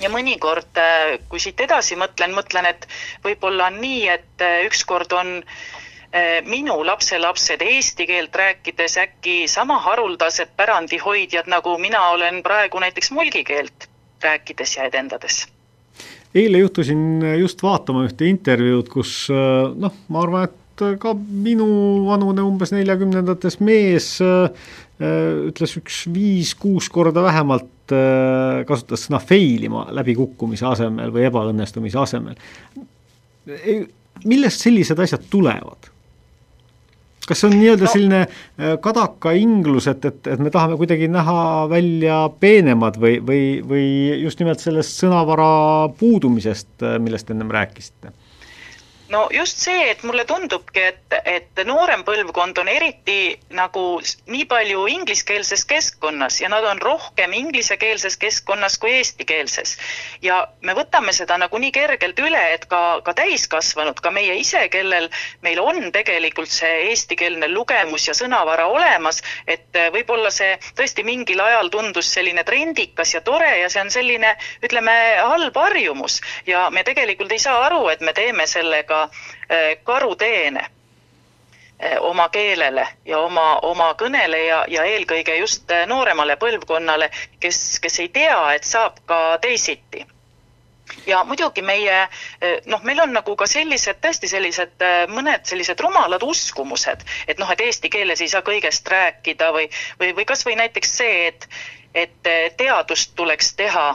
[0.00, 2.86] ja mõnikord, äh, kui siit edasi mõtlen, mõtlen, et
[3.24, 9.80] võib-olla on nii, et äh, ükskord on äh, minu lapselapsed eesti keelt rääkides äkki sama
[9.84, 13.88] haruldased pärandihoidjad, nagu mina olen praegu näiteks mulgi keelt
[14.22, 15.46] rääkides ja edendades.
[16.34, 19.28] eile juhtusin just vaatama ühte intervjuud, kus
[19.74, 20.59] noh, ma arvan, et
[21.00, 21.66] ka minu
[22.06, 24.16] vanune umbes neljakümnendates mees
[25.00, 31.96] Äh, ütles üks viis-kuus korda vähemalt äh, kasutas sõna fail ima läbikukkumise asemel või ebaõnnestumise
[32.02, 32.36] asemel.
[34.28, 35.88] millest sellised asjad tulevad?
[37.24, 37.92] kas see on nii-öelda no.
[37.94, 41.38] selline äh, kadaka inglus, et, et, et me tahame kuidagi näha
[41.72, 43.86] välja peenemad või, või, või
[44.26, 48.12] just nimelt sellest sõnavara puudumisest, millest ennem rääkisite?
[49.10, 53.82] No just see, et mulle tundubki, et, et noorem põlvkond on eriti nagu
[54.30, 59.76] nii palju ingliskeelses keskkonnas ja nad on rohkem inglisekeelses keskkonnas kui eestikeelses.
[60.22, 64.62] ja me võtame seda nagu nii kergelt üle, et ka, ka täiskasvanud, ka meie ise,
[64.70, 65.10] kellel
[65.42, 71.72] meil on tegelikult see eestikeelne lugemus ja sõnavara olemas, et võib-olla see tõesti mingil ajal
[71.74, 77.32] tundus selline trendikas ja tore ja see on selline, ütleme, halb harjumus ja me tegelikult
[77.34, 78.99] ei saa aru, et me teeme sellega
[79.50, 80.60] Äh, karuteene
[81.82, 87.10] äh, oma keelele ja oma, oma kõnele ja, ja eelkõige just äh, nooremale põlvkonnale,
[87.42, 90.06] kes, kes ei tea, et saab ka teisiti.
[91.06, 91.96] Ja muidugi meie
[92.66, 94.82] noh, meil on nagu ka sellised, tõesti sellised
[95.14, 99.68] mõned sellised rumalad uskumused, et noh, et eesti keeles ei saa kõigest rääkida või,
[100.00, 101.46] või, või kasvõi näiteks see, et,
[101.94, 103.86] et teadust tuleks teha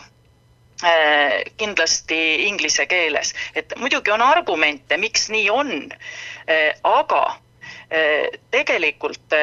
[1.58, 5.72] kindlasti inglise keeles, et muidugi on argumente, miks nii on,
[6.50, 7.22] äh, aga
[7.88, 9.36] äh, tegelikult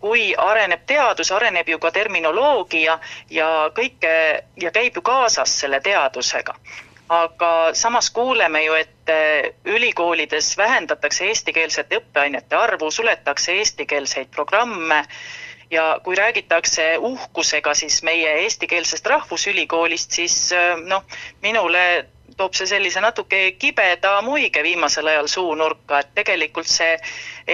[0.00, 2.98] kui areneb teadus, areneb ju ka terminoloogia
[3.30, 4.12] ja kõike
[4.62, 6.54] ja käib ju kaasas selle teadusega.
[7.10, 9.10] aga samas kuuleme ju, et
[9.64, 15.04] ülikoolides vähendatakse eestikeelsete õppeainete arvu, suletakse eestikeelseid programme
[15.70, 20.38] ja kui räägitakse uhkusega siis meie eestikeelsest rahvusülikoolist, siis
[20.86, 21.04] noh,
[21.42, 21.84] minule
[22.36, 26.96] toob see sellise natuke kibeda muige viimasel ajal suunurka, et tegelikult see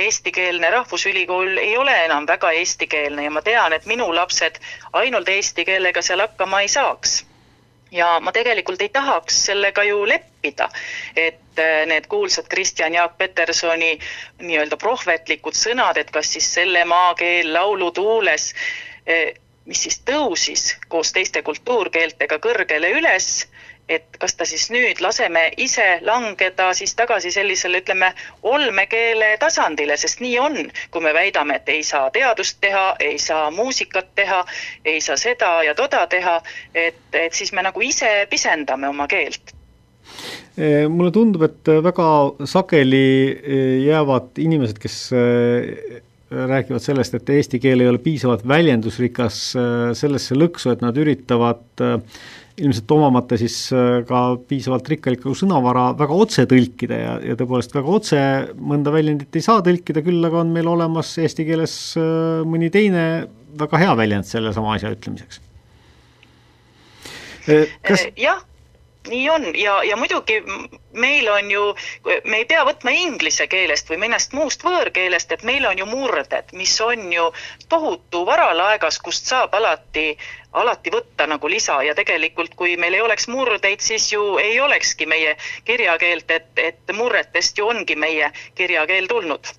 [0.04, 4.60] eestikeelne rahvusülikool ei ole enam väga eestikeelne ja ma tean, et minu lapsed
[4.92, 7.24] ainult eesti keelega seal hakkama ei saaks
[7.90, 10.68] ja ma tegelikult ei tahaks sellega ju leppida,
[11.16, 13.98] et äh, need kuulsad Kristjan Jaak Petersoni
[14.42, 18.52] nii-öelda prohvetlikud sõnad, et kas siis selle maakeel laulutuules,
[19.08, 19.34] äh,
[19.66, 23.46] mis siis tõusis koos teiste kultuurkeeltega kõrgele üles
[23.88, 30.20] et kas ta siis nüüd laseme ise langeda siis tagasi sellisele, ütleme, olmekeele tasandile, sest
[30.24, 30.56] nii on,
[30.90, 34.42] kui me väidame, et ei saa teadust teha, ei saa muusikat teha,
[34.84, 36.40] ei saa seda ja toda teha,
[36.74, 39.54] et, et siis me nagu ise pisendame oma keelt.
[40.56, 42.08] Eh, mulle tundub, et väga
[42.48, 49.36] sageli eh, jäävad inimesed, kes eh, räägivad sellest, et eesti keel ei ole piisavalt väljendusrikas
[49.94, 51.84] sellesse lõksu, et nad üritavad
[52.56, 57.96] ilmselt omamata siis äh, ka piisavalt rikkalikku sõnavara väga otse tõlkida ja, ja tõepoolest väga
[57.98, 58.20] otse
[58.56, 63.04] mõnda väljendit ei saa tõlkida, küll aga on meil olemas eesti keeles äh, mõni teine
[63.60, 65.42] väga hea väljend sellesama asja ütlemiseks.
[67.52, 68.40] Äh, kas jah
[69.10, 69.46] nii on.
[69.58, 70.40] Ja, ja muidugi
[70.92, 71.62] meil on ju,
[72.24, 76.54] me ei pea võtma inglise keelest või mõnest muust võõrkeelest, et meil on ju murded,
[76.56, 77.28] mis on ju
[77.68, 80.08] tohutu varalaegas, kust saab alati,
[80.52, 81.80] alati võtta nagu lisa.
[81.86, 86.96] Ja tegelikult, kui meil ei oleks murdeid, siis ju ei olekski meie kirjakeelt, et, et
[86.96, 89.54] murretest ju ongi meie kirjakeel tulnud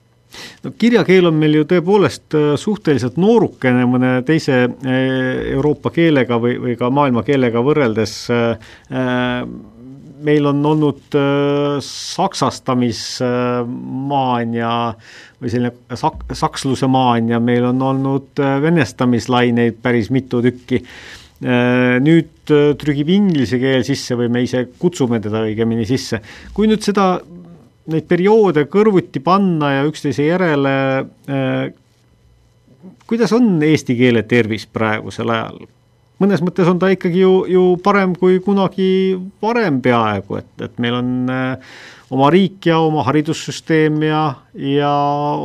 [0.64, 4.70] no kirjakeel on meil ju tõepoolest äh, suhteliselt noorukene mõne teise äh,
[5.54, 8.58] Euroopa keelega või, või ka maailma keelega võrreldes äh,
[10.28, 11.04] meil on olnud
[11.86, 14.72] saksastamismaania
[15.38, 18.30] või selline sak-, saksluse maania, meil on olnud
[18.64, 20.82] venestamislaineid päris mitu tükki.
[22.02, 22.50] Nüüd
[22.82, 26.18] trügib inglise keel sisse või me ise kutsume teda õigemini sisse.
[26.50, 27.22] kui nüüd seda
[27.92, 30.76] neid perioode kõrvuti panna ja üksteise järele
[31.32, 31.74] äh,,
[33.08, 35.68] kuidas on eesti keele tervis praegusel ajal?
[36.18, 38.90] mõnes mõttes on ta ikkagi ju, ju parem kui kunagi
[39.44, 41.78] varem peaaegu, et, et meil on äh,
[42.10, 44.24] oma riik ja oma haridussüsteem ja,
[44.58, 44.92] ja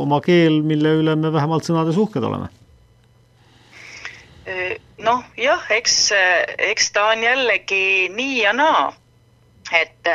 [0.01, 2.49] oma keel, mille üle me vähemalt sõnades uhked oleme
[5.03, 5.95] noh, jah, eks,
[6.71, 8.91] eks ta on jällegi nii ja naa.
[9.73, 10.09] et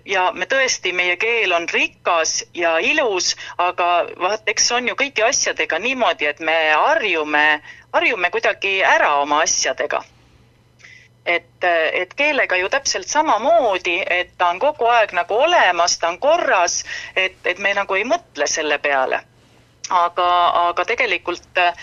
[0.06, 5.24] ja me tõesti, meie keel on rikas ja ilus, aga vaat, eks on ju kõigi
[5.24, 7.46] asjadega niimoodi, et me harjume,
[7.94, 10.04] harjume kuidagi ära oma asjadega.
[11.26, 11.64] et,
[11.94, 16.84] et keelega ju täpselt samamoodi, et ta on kogu aeg nagu olemas, ta on korras,
[17.16, 19.24] et, et me nagu ei mõtle selle peale
[19.90, 20.30] aga,
[20.70, 21.74] aga tegelikult eh,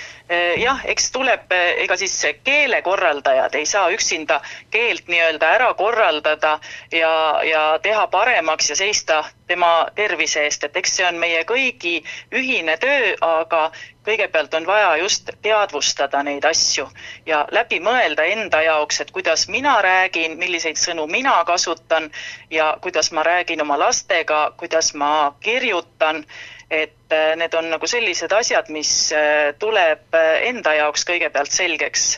[0.60, 6.58] jah, eks tuleb, eh, ega siis keelekorraldajad ei saa üksinda keelt nii-öelda ära korraldada
[6.92, 7.12] ja,
[7.46, 11.98] ja teha paremaks ja seista tema tervise eest, et eks see on meie kõigi
[12.34, 13.70] ühine töö, aga
[14.06, 16.88] kõigepealt on vaja just teadvustada neid asju
[17.26, 22.10] ja läbi mõelda enda jaoks, et kuidas mina räägin, milliseid sõnu mina kasutan
[22.50, 26.24] ja kuidas ma räägin oma lastega, kuidas ma kirjutan
[26.72, 32.14] et äh, need on nagu sellised asjad, mis äh, tuleb äh, enda jaoks kõigepealt selgeks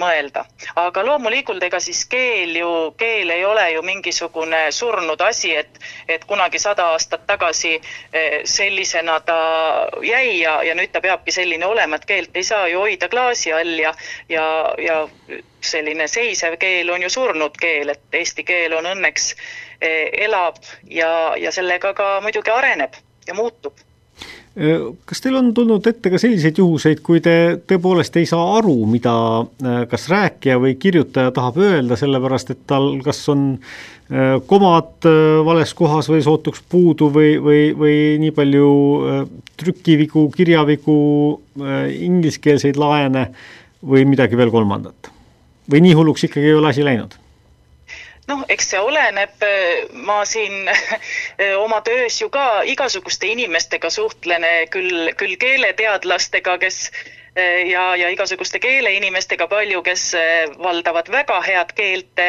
[0.00, 0.46] mõelda.
[0.80, 5.76] aga loomulikult, ega siis keel ju, keel ei ole ju mingisugune surnud asi, et,
[6.08, 7.74] et kunagi sada aastat tagasi
[8.48, 9.36] sellisena ta
[10.00, 13.52] jäi ja, ja nüüd ta peabki selline olema, et keelt ei saa ju hoida klaasi
[13.52, 13.92] all ja,
[14.32, 14.46] ja,
[14.80, 14.96] ja
[15.60, 19.34] selline seisev keel on ju surnud keel, et eesti keel on õnneks
[20.24, 20.56] elab
[20.88, 22.96] ja, ja sellega ka muidugi areneb
[23.28, 23.72] ja muutub.
[25.04, 29.12] kas teil on tulnud ette ka selliseid juhuseid, kui te tõepoolest ei saa aru, mida
[29.90, 33.58] kas rääkija või kirjutaja tahab öelda, sellepärast et tal kas on
[34.48, 35.08] komad
[35.44, 38.70] vales kohas või sootuks puudu või, või, või nii palju
[39.60, 40.96] trükivigu, kirjavigu,
[42.06, 43.28] ingliskeelseid laene
[43.84, 45.12] või midagi veel kolmandat?
[45.70, 47.16] või nii hulluks ikkagi ei ole asi läinud?
[48.30, 49.44] Noh, eks see oleneb,
[50.06, 50.70] ma siin
[51.64, 56.90] oma töös ju ka igasuguste inimestega suhtlen, küll, küll keeleteadlastega, kes
[57.70, 60.04] ja, ja igasuguste keeleinimestega palju, kes
[60.62, 62.22] valdavad väga head keelt,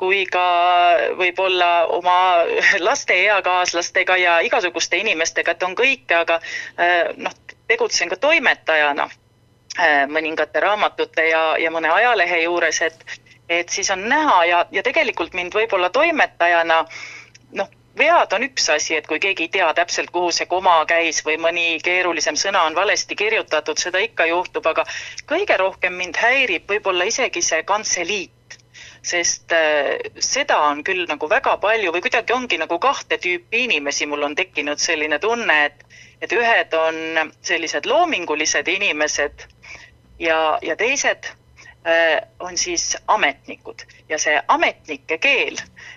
[0.00, 0.44] kui ka
[1.20, 2.18] võib-olla oma
[2.88, 6.40] laste eakaaslastega ja igasuguste inimestega, et on kõike, aga
[7.16, 7.36] noh,
[7.68, 9.08] tegutsen ka toimetajana
[10.06, 13.04] mõningate raamatute ja, ja mõne ajalehe juures, et
[13.48, 16.84] et siis on näha ja, ja tegelikult mind võib-olla toimetajana
[17.58, 17.68] noh,
[17.98, 21.36] vead on üks asi, et kui keegi ei tea täpselt, kuhu see koma käis või
[21.40, 24.86] mõni keerulisem sõna on valesti kirjutatud, seda ikka juhtub, aga
[25.30, 28.58] kõige rohkem mind häirib võib-olla isegi see kantseliit
[29.04, 34.08] sest äh, seda on küll nagu väga palju või kuidagi ongi nagu kahte tüüpi inimesi,
[34.08, 35.84] mul on tekkinud selline tunne, et,
[36.24, 39.44] et ühed on sellised loomingulised inimesed
[40.18, 41.28] ja, ja teised
[42.38, 45.56] on siis ametnikud ja see ametnike keel,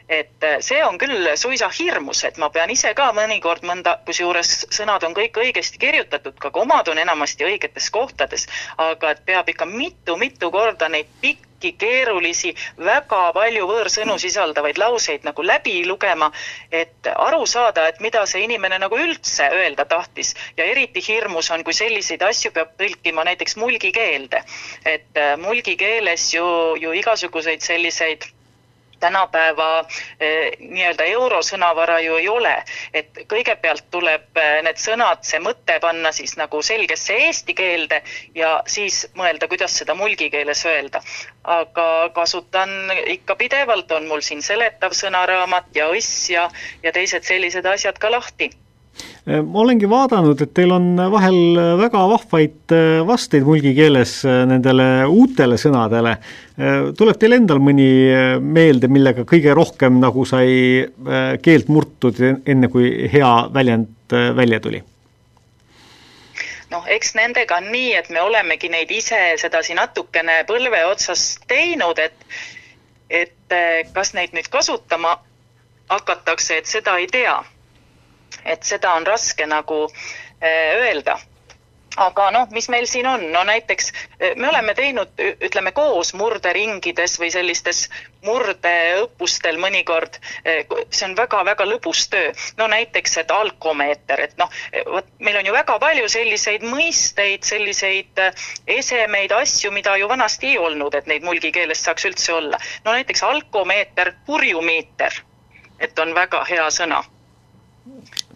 [0.10, 4.54] et äh, see on küll suisa hirmus, et ma pean ise ka mõnikord mõnda, kusjuures
[4.72, 8.48] sõnad on kõik õigesti kirjutatud, ka komad on enamasti õigetes kohtades,
[8.78, 15.44] aga et peab ikka mitu-mitu korda neid pikki keerulisi, väga palju võõrsõnu sisaldavaid lauseid nagu
[15.44, 16.30] läbi lugema,
[16.72, 20.36] et aru saada, et mida see inimene nagu üldse öelda tahtis.
[20.58, 24.44] ja eriti hirmus on, kui selliseid asju peab tõlkima näiteks mulgikeelde.
[24.86, 26.48] et äh, mulgikeeles ju,
[26.80, 27.97] ju igasuguseid selliseid
[29.00, 29.86] tänapäeva
[30.20, 32.54] eh, nii-öelda eurosõnavara ju ei ole,
[32.94, 38.02] et kõigepealt tuleb eh, need sõnad, see mõte panna siis nagu selgesse eesti keelde
[38.36, 41.02] ja siis mõelda, kuidas seda mulgi keeles öelda.
[41.44, 46.50] aga kasutan ikka pidevalt, on mul siin seletav sõnaraamat ja õss ja,
[46.84, 48.50] ja teised sellised asjad ka lahti
[49.28, 52.74] Äh, ma olengi vaadanud, et teil on vahel väga vahvaid
[53.08, 56.18] vasteid mulgi keeles nendele uutele sõnadele.
[56.98, 57.88] Tuleb teil endal mõni
[58.42, 60.88] meelde, millega kõige rohkem nagu sai
[61.46, 62.18] keelt murtud,
[62.50, 64.84] enne kui hea väljend välja tuli?
[66.72, 72.00] noh, eks nendega on nii, et me olemegi neid ise sedasi natukene põlve otsas teinud,
[72.00, 72.26] et
[73.08, 73.56] et
[73.96, 75.14] kas neid nüüd kasutama
[75.88, 77.38] hakatakse, et seda ei tea
[78.46, 79.86] et seda on raske nagu
[80.44, 81.18] öelda
[81.98, 85.14] aga noh, mis meil siin on, no näiteks eh, me oleme teinud,
[85.48, 87.88] ütleme koos murderingides või sellistes
[88.26, 92.32] murdeõppustel mõnikord, eh, see on väga-väga lõbus töö.
[92.58, 94.50] no näiteks, et alkomeeter, et noh,
[94.92, 98.24] vot meil on ju väga palju selliseid mõisteid, selliseid
[98.68, 102.60] esemeid, asju, mida ju vanasti ei olnud, et neid mulgi keeles saaks üldse olla.
[102.86, 105.22] no näiteks alkomeeter, purjumiiter,
[105.80, 107.04] et on väga hea sõna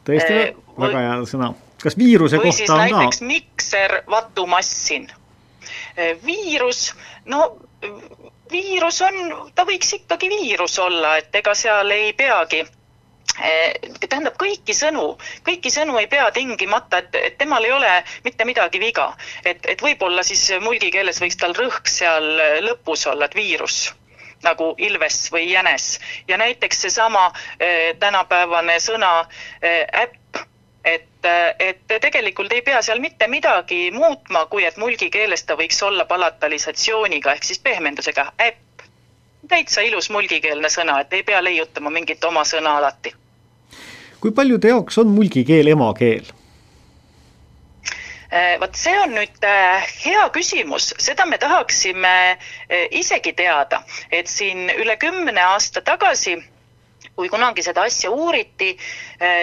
[0.08, 0.40] tõesti
[0.80, 1.52] väga hea sõna.
[1.84, 2.86] Kas viiruse või kohta on ka?
[2.86, 5.08] näiteks mikser, vatumassin.
[6.26, 6.94] viirus,
[7.26, 7.58] no
[8.52, 9.18] viirus on,
[9.56, 12.64] ta võiks ikkagi viirus olla, et ega seal ei peagi
[14.10, 15.16] tähendab kõiki sõnu,
[15.48, 17.92] kõiki sõnu ei pea tingimata, et, et temal ei ole
[18.26, 19.14] mitte midagi viga.
[19.46, 22.28] et, et võib-olla siis mulgi keeles võiks tal rõhk seal
[22.66, 23.94] lõpus olla, et viirus
[24.44, 27.28] nagu ilves või jänes ja näiteks seesama
[28.00, 29.12] tänapäevane sõna
[29.62, 30.21] äpp,
[31.26, 35.82] et, et tegelikult ei pea seal mitte midagi muutma, kui et mulgi keeles ta võiks
[35.86, 38.86] olla palatalisatsiooniga ehk siis pehmendusega äpp.
[39.50, 43.14] täitsa ilus mulgikeelne sõna, et ei pea leiutama mingit oma sõna alati.
[44.22, 46.32] kui paljude jaoks on mulgikeel emakeel?
[48.32, 54.28] Äh, vot see on nüüd äh, hea küsimus, seda me tahaksime äh, isegi teada, et
[54.32, 56.38] siin üle kümne aasta tagasi
[57.16, 58.72] kui kunagi seda asja uuriti,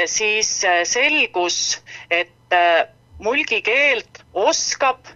[0.06, 0.48] siis
[0.90, 1.78] selgus,
[2.10, 2.56] et
[3.22, 5.06] mulgikeelt oskab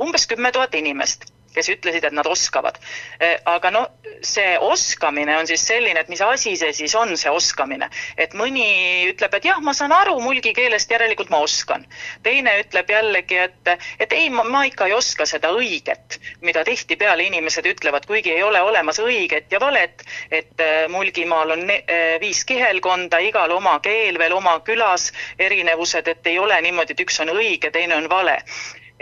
[0.00, 2.78] umbes kümme tuhat inimest kes ütlesid, et nad oskavad.
[3.20, 3.84] E, aga no
[4.22, 7.88] see oskamine on siis selline, et mis asi see siis on, see oskamine.
[8.16, 8.66] et mõni
[9.10, 11.86] ütleb, et jah, ma saan aru mulgi keelest, järelikult ma oskan.
[12.22, 17.66] teine ütleb jällegi, et, et ei, ma ikka ei oska seda õiget, mida tihtipeale inimesed
[17.66, 22.44] ütlevad, kuigi ei ole olemas õiget ja valet, et e, Mulgimaal on ne, e, viis
[22.48, 27.34] kihelkonda, igal oma keel veel oma külas, erinevused, et ei ole niimoodi, et üks on
[27.34, 28.40] õige, teine on vale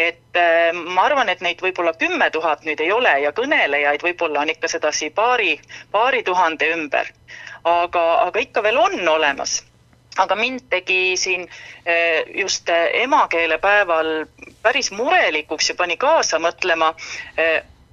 [0.00, 4.44] et äh, ma arvan, et neid võib-olla kümme tuhat nüüd ei ole ja kõnelejaid võib-olla
[4.44, 5.58] on ikka sedasi paari,
[5.92, 7.10] paari tuhande ümber.
[7.64, 9.58] aga, aga ikka veel on olemas.
[10.18, 14.24] Aga mind tegi siin äh, just äh, emakeelepäeval
[14.62, 16.94] päris murelikuks ja pani kaasa mõtlema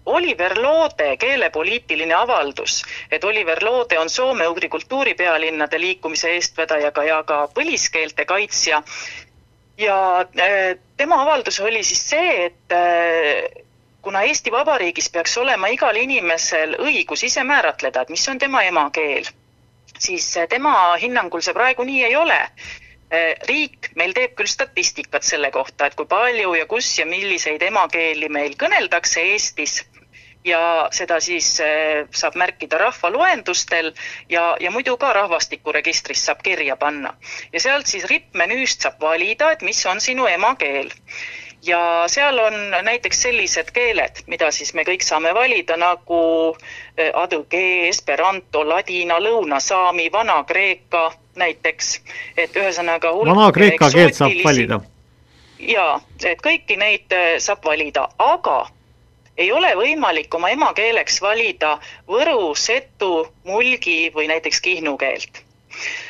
[0.08, 2.80] Oliver Loode keelepoliitiline avaldus,
[3.12, 8.82] et Oliver Loode on soome-ugri kultuuripealinnade liikumise eestvedaja ja ka põliskeelte kaitsja
[9.78, 13.63] ja äh, tema avaldus oli siis see, et äh,
[14.01, 19.30] kuna Eesti Vabariigis peaks olema igal inimesel õigus ise määratleda, et mis on tema emakeel,
[19.99, 22.41] siis äh, tema hinnangul see praegu nii ei ole.
[23.47, 28.28] riik meil teeb küll statistikat selle kohta, et kui palju ja kus ja milliseid emakeeli
[28.28, 29.78] meil kõneldakse Eestis
[30.45, 33.91] ja seda siis eh, saab märkida rahvaloendustel
[34.29, 37.13] ja, ja muidu ka rahvastikuregistris saab kirja panna.
[37.53, 40.91] ja sealt siis rippmenüüst saab valida, et mis on sinu emakeel
[41.67, 46.21] ja seal on näiteks sellised keeled, mida siis me kõik saame valida nagu
[46.53, 51.99] äh, adõgee, esperanto, ladina, lõunasaami, vana-kreeka näiteks,
[52.38, 54.79] et ühesõnaga vana-kreeka keelt saab valida?
[55.59, 58.65] jaa, et kõiki neid äh, saab valida, aga
[59.38, 61.77] ei ole võimalik oma emakeeleks valida
[62.07, 65.47] võru, setu, mulgi või näiteks kihnu keelt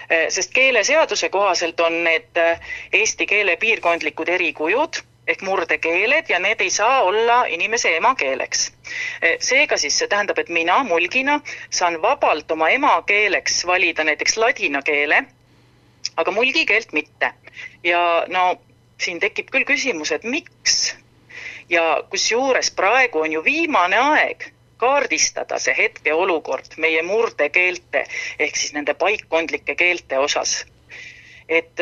[0.10, 2.60] Eh, sest keeleseaduse kohaselt on need eh,
[2.94, 8.62] eesti keele piirkondlikud erikujud ehk murdekeeled ja need ei saa olla inimese emakeeleks.
[9.22, 11.42] Eh, seega siis see tähendab, et mina mulgina
[11.80, 15.24] saan vabalt oma emakeeleks valida näiteks ladina keele,
[16.16, 17.34] aga mulgi keelt mitte.
[17.84, 18.62] ja no
[19.02, 20.96] siin tekib küll küsimus, et miks
[21.70, 28.04] ja kusjuures praegu on ju viimane aeg kaardistada see hetkeolukord meie murdekeelte
[28.40, 30.66] ehk siis nende paikkondlike keelte osas.
[31.50, 31.80] et,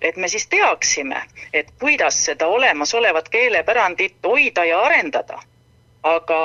[0.00, 1.22] et me siis teaksime,
[1.52, 5.40] et kuidas seda olemasolevat keelepärandit hoida ja arendada
[6.02, 6.40] aga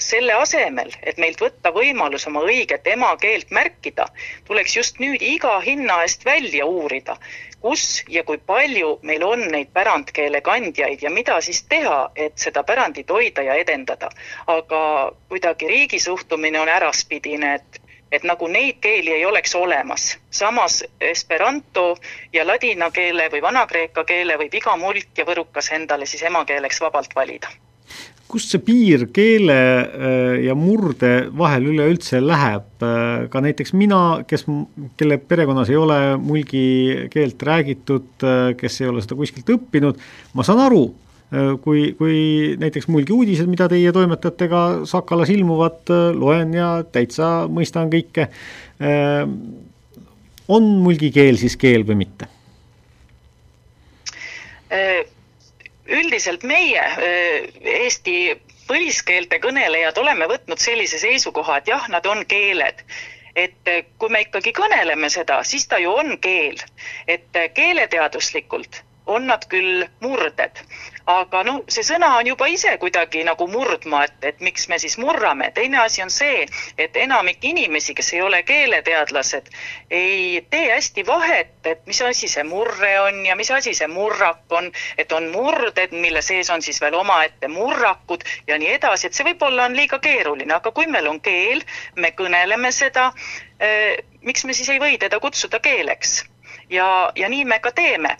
[0.00, 4.06] selle asemel, et meilt võtta võimalus oma õiget emakeelt märkida,
[4.48, 7.18] tuleks just nüüd iga hinna eest välja uurida,
[7.64, 12.62] kus ja kui palju meil on neid pärandkeele kandjaid ja mida siis teha, et seda
[12.62, 14.10] pärandit hoida ja edendada.
[14.46, 14.80] aga
[15.28, 17.80] kuidagi riigi suhtumine on äraspidine, et
[18.12, 20.18] et nagu neid keeli ei oleks olemas.
[20.30, 21.96] samas esperanto
[22.32, 27.16] ja ladina keele või vana-kreeka keele võib iga mulk ja võrukas endale siis emakeeleks vabalt
[27.16, 27.48] valida
[28.34, 34.46] kust see piir keele äh, ja murde vahel üleüldse läheb, äh, ka näiteks mina, kes,
[34.98, 36.64] kelle perekonnas ei ole mulgi
[37.12, 40.02] keelt räägitud, äh, kes ei ole seda kuskilt õppinud,
[40.34, 40.86] ma saan aru,
[41.64, 42.18] kui, kui
[42.60, 48.28] näiteks mulgi uudised, mida teie toimetajatega Sakalas ilmuvad, loen ja täitsa mõistan kõike,
[50.46, 52.28] on mulgi keel siis keel või mitte?
[55.94, 56.84] Üldiselt meie
[57.74, 58.16] Eesti
[58.68, 62.84] põliskeelte kõnelejad oleme võtnud sellise seisukoha, et jah, nad on keeled
[63.36, 66.60] et kui me ikkagi kõneleme seda, siis ta ju on keel.
[67.08, 70.60] et keeleteaduslikult on nad küll murded,
[71.06, 74.96] aga noh, see sõna on juba ise kuidagi nagu murdma, et, et miks me siis
[74.98, 75.50] murrame.
[75.54, 76.46] teine asi on see,
[76.78, 79.50] et enamik inimesi, kes ei ole keeleteadlased,
[79.90, 84.50] ei tee hästi vahet, et mis asi see murre on ja mis asi see murrak
[84.50, 89.14] on, et on murded, mille sees on siis veel omaette murrakud ja nii edasi, et
[89.14, 91.64] see võib-olla on liiga keeruline, aga kui meil on keel,
[91.96, 93.10] me kõneleme seda
[93.60, 96.22] eh,, miks me siis ei või teda kutsuda keeleks?
[96.70, 98.16] Ja, ja nii me ka teeme.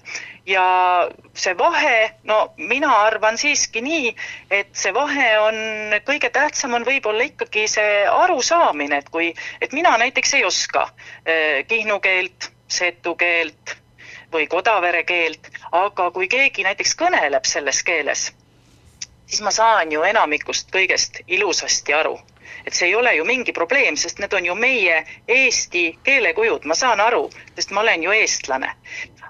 [0.47, 0.65] Ja
[1.33, 4.11] see vahe, no mina arvan siiski nii,
[4.51, 5.57] et see vahe on,
[6.05, 9.31] kõige tähtsam on võib-olla ikkagi see arusaamine, et kui,
[9.65, 10.85] et mina näiteks ei oska
[11.25, 13.77] eh, kihnu keelt, setu keelt
[14.33, 18.29] või kodavere keelt, aga kui keegi näiteks kõneleb selles keeles,
[19.25, 22.19] siis ma saan ju enamikust kõigest ilusasti aru
[22.67, 26.75] et see ei ole ju mingi probleem, sest need on ju meie eesti keelekujud, ma
[26.79, 28.75] saan aru, sest ma olen ju eestlane.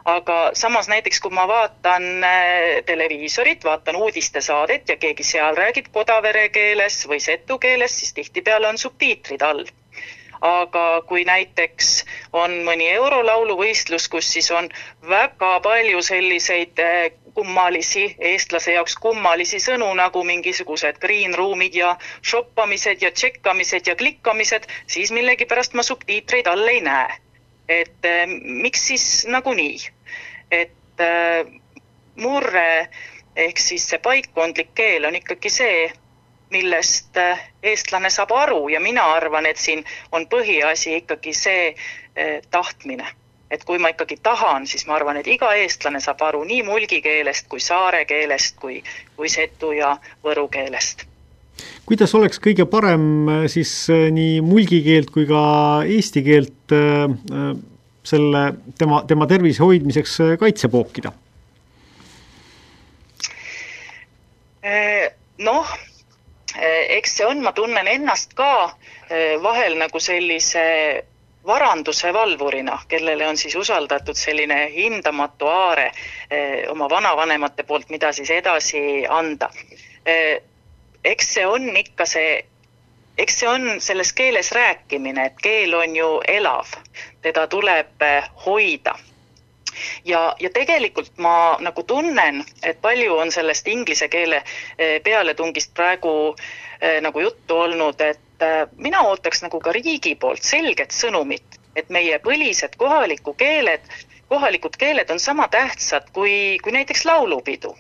[0.05, 6.51] Aga samas näiteks, kui ma vaatan äh, televiisorit, vaatan uudistesaadet ja keegi seal räägib kodavere
[6.53, 9.65] keeles või setu keeles, siis tihtipeale on subtiitrid all.
[10.45, 12.05] Aga kui näiteks
[12.37, 14.69] on mõni eurolauluvõistlus, kus siis on
[15.09, 23.03] väga palju selliseid äh, kummalisi, eestlase jaoks kummalisi sõnu nagu mingisugused green room'id ja shoppamised
[23.03, 27.21] ja tšekkamised ja klikkamised, siis millegipärast ma subtiitreid all ei näe
[27.69, 29.79] et äh, miks siis nagunii,
[30.51, 31.47] et äh,
[32.17, 32.89] murre
[33.37, 35.89] ehk siis see paikkondlik keel on ikkagi see,
[36.55, 42.41] millest äh, eestlane saab aru ja mina arvan, et siin on põhiasi ikkagi see äh,
[42.51, 43.09] tahtmine.
[43.55, 47.01] Et kui ma ikkagi tahan, siis ma arvan, et iga eestlane saab aru nii mulgi
[47.05, 48.81] keelest kui saare keelest kui,
[49.17, 49.97] kui setu ja
[50.27, 51.07] võru keelest
[51.89, 55.43] kuidas oleks kõige parem äh, siis äh, nii mulgi keelt kui ka
[55.87, 57.55] eesti keelt äh,
[58.05, 58.45] selle,
[58.79, 61.15] tema, tema tervise hoidmiseks kaitse pookida?
[65.45, 65.71] noh,
[66.97, 68.71] eks see on, ma tunnen ennast ka
[69.45, 70.63] vahel nagu sellise
[71.47, 75.91] varanduse valvurina, kellele on siis usaldatud selline hindamatu aare
[76.73, 79.51] oma vanavanemate poolt, mida siis edasi anda.
[81.05, 82.45] Eks see on ikka see,
[83.19, 86.71] eks see on selles keeles rääkimine, et keel on ju elav,
[87.23, 88.95] teda tuleb eh, hoida.
[90.05, 94.43] Ja, ja tegelikult ma nagu tunnen, et palju on sellest inglise keele
[94.79, 96.35] eh, pealetungist praegu
[96.81, 98.24] eh, nagu juttu olnud, et
[98.77, 103.87] mina ootaks nagu ka riigi poolt selget sõnumit, et meie põlised kohaliku keeled,
[104.29, 107.75] kohalikud keeled on sama tähtsad kui, kui näiteks laulupidu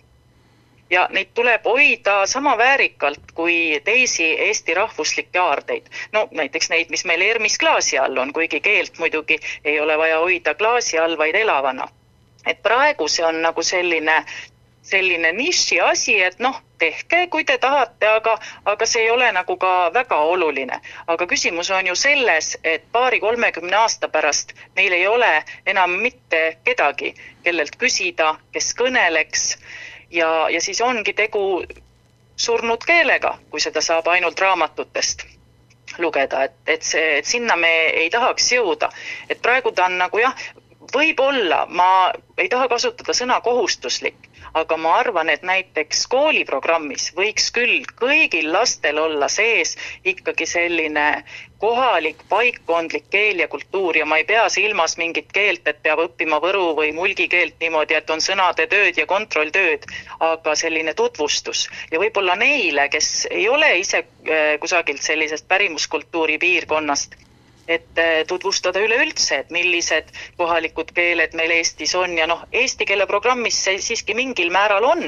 [0.90, 5.86] ja neid tuleb hoida sama väärikalt kui teisi Eesti rahvuslikke aardeid.
[6.12, 10.18] no näiteks neid, mis meil ERMis klaasi all on, kuigi keelt muidugi ei ole vaja
[10.18, 11.88] hoida klaasi all, vaid elavana.
[12.46, 14.24] et praegu see on nagu selline
[14.82, 19.56] selline niši asi, et noh, tehke, kui te tahate, aga, aga see ei ole nagu
[19.60, 20.80] ka väga oluline.
[21.06, 25.32] aga küsimus on ju selles, et paari-kolmekümne aasta pärast meil ei ole
[25.66, 27.14] enam mitte kedagi,
[27.44, 29.46] kellelt küsida, kes kõneleks
[30.10, 31.64] ja, ja siis ongi tegu
[32.36, 35.24] surnud keelega, kui seda saab ainult raamatutest
[35.98, 37.72] lugeda, et, et see, et sinna me
[38.02, 38.90] ei tahaks jõuda.
[39.28, 40.34] et praegu ta on nagu jah,
[40.94, 47.82] võib-olla ma ei taha kasutada sõna kohustuslik aga ma arvan, et näiteks kooliprogrammis võiks küll
[47.98, 49.74] kõigil lastel olla sees
[50.06, 51.06] ikkagi selline
[51.64, 53.96] kohalik paikkondlik keel ja kultuur.
[53.96, 57.96] Ja ma ei pea silmas mingit keelt, et peab õppima võru või mulgi keelt niimoodi,
[57.98, 59.88] et on sõnade tööd ja kontrolltööd,
[60.20, 61.66] aga selline tutvustus.
[61.90, 67.23] Ja võib-olla neile, kes ei ole ise äh, kusagilt sellisest pärimuskultuuri piirkonnast
[67.68, 73.06] et äh, tutvustada üleüldse, et millised kohalikud keeled meil Eestis on ja noh, eesti keele
[73.10, 75.04] programmis see siiski mingil määral on,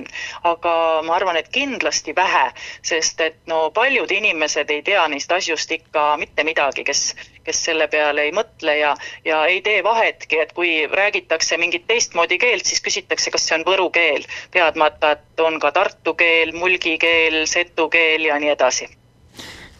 [0.48, 0.74] aga
[1.06, 2.46] ma arvan, et kindlasti vähe,
[2.82, 7.04] sest et no paljud inimesed ei tea neist asjust ikka mitte midagi, kes,
[7.44, 8.94] kes selle peale ei mõtle ja,
[9.24, 13.66] ja ei tee vahetki, et kui räägitakse mingit teistmoodi keelt, siis küsitakse, kas see on
[13.68, 14.24] võru keel,
[14.56, 18.88] teadmata, et on ka tartu keel, mulgi keel, setu keel ja nii edasi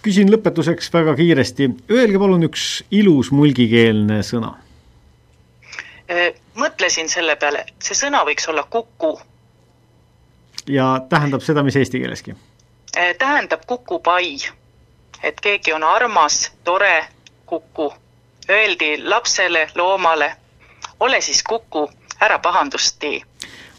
[0.07, 4.53] küsin lõpetuseks väga kiiresti, öelge palun üks ilus mulgikeelne sõna.
[6.07, 9.17] Äh, mõtlesin selle peale, see sõna võiks olla kuku.
[10.67, 12.37] ja tähendab seda, mis eesti keeleski?
[12.97, 14.37] Äh, tähendab kukupai,
[15.23, 17.07] et keegi on armas, tore,
[17.47, 17.93] kuku.
[18.51, 20.31] Öeldi lapsele, loomale,
[21.01, 21.89] ole siis kuku,
[22.21, 23.23] ära pahandust tee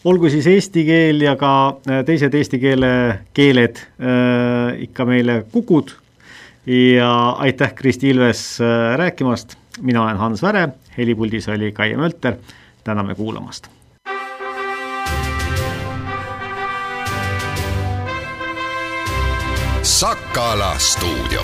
[0.07, 1.53] olgu siis eesti keel ja ka
[1.88, 2.91] äh, teised eesti keele
[3.34, 5.95] keeled äh, ikka meile kukud
[6.68, 12.36] ja aitäh, Kristi Ilves äh, rääkimast, mina olen Hans Väre, helipuldis oli Kaie Mölter,
[12.84, 13.68] täname kuulamast!
[19.82, 21.41] Sakala stuudio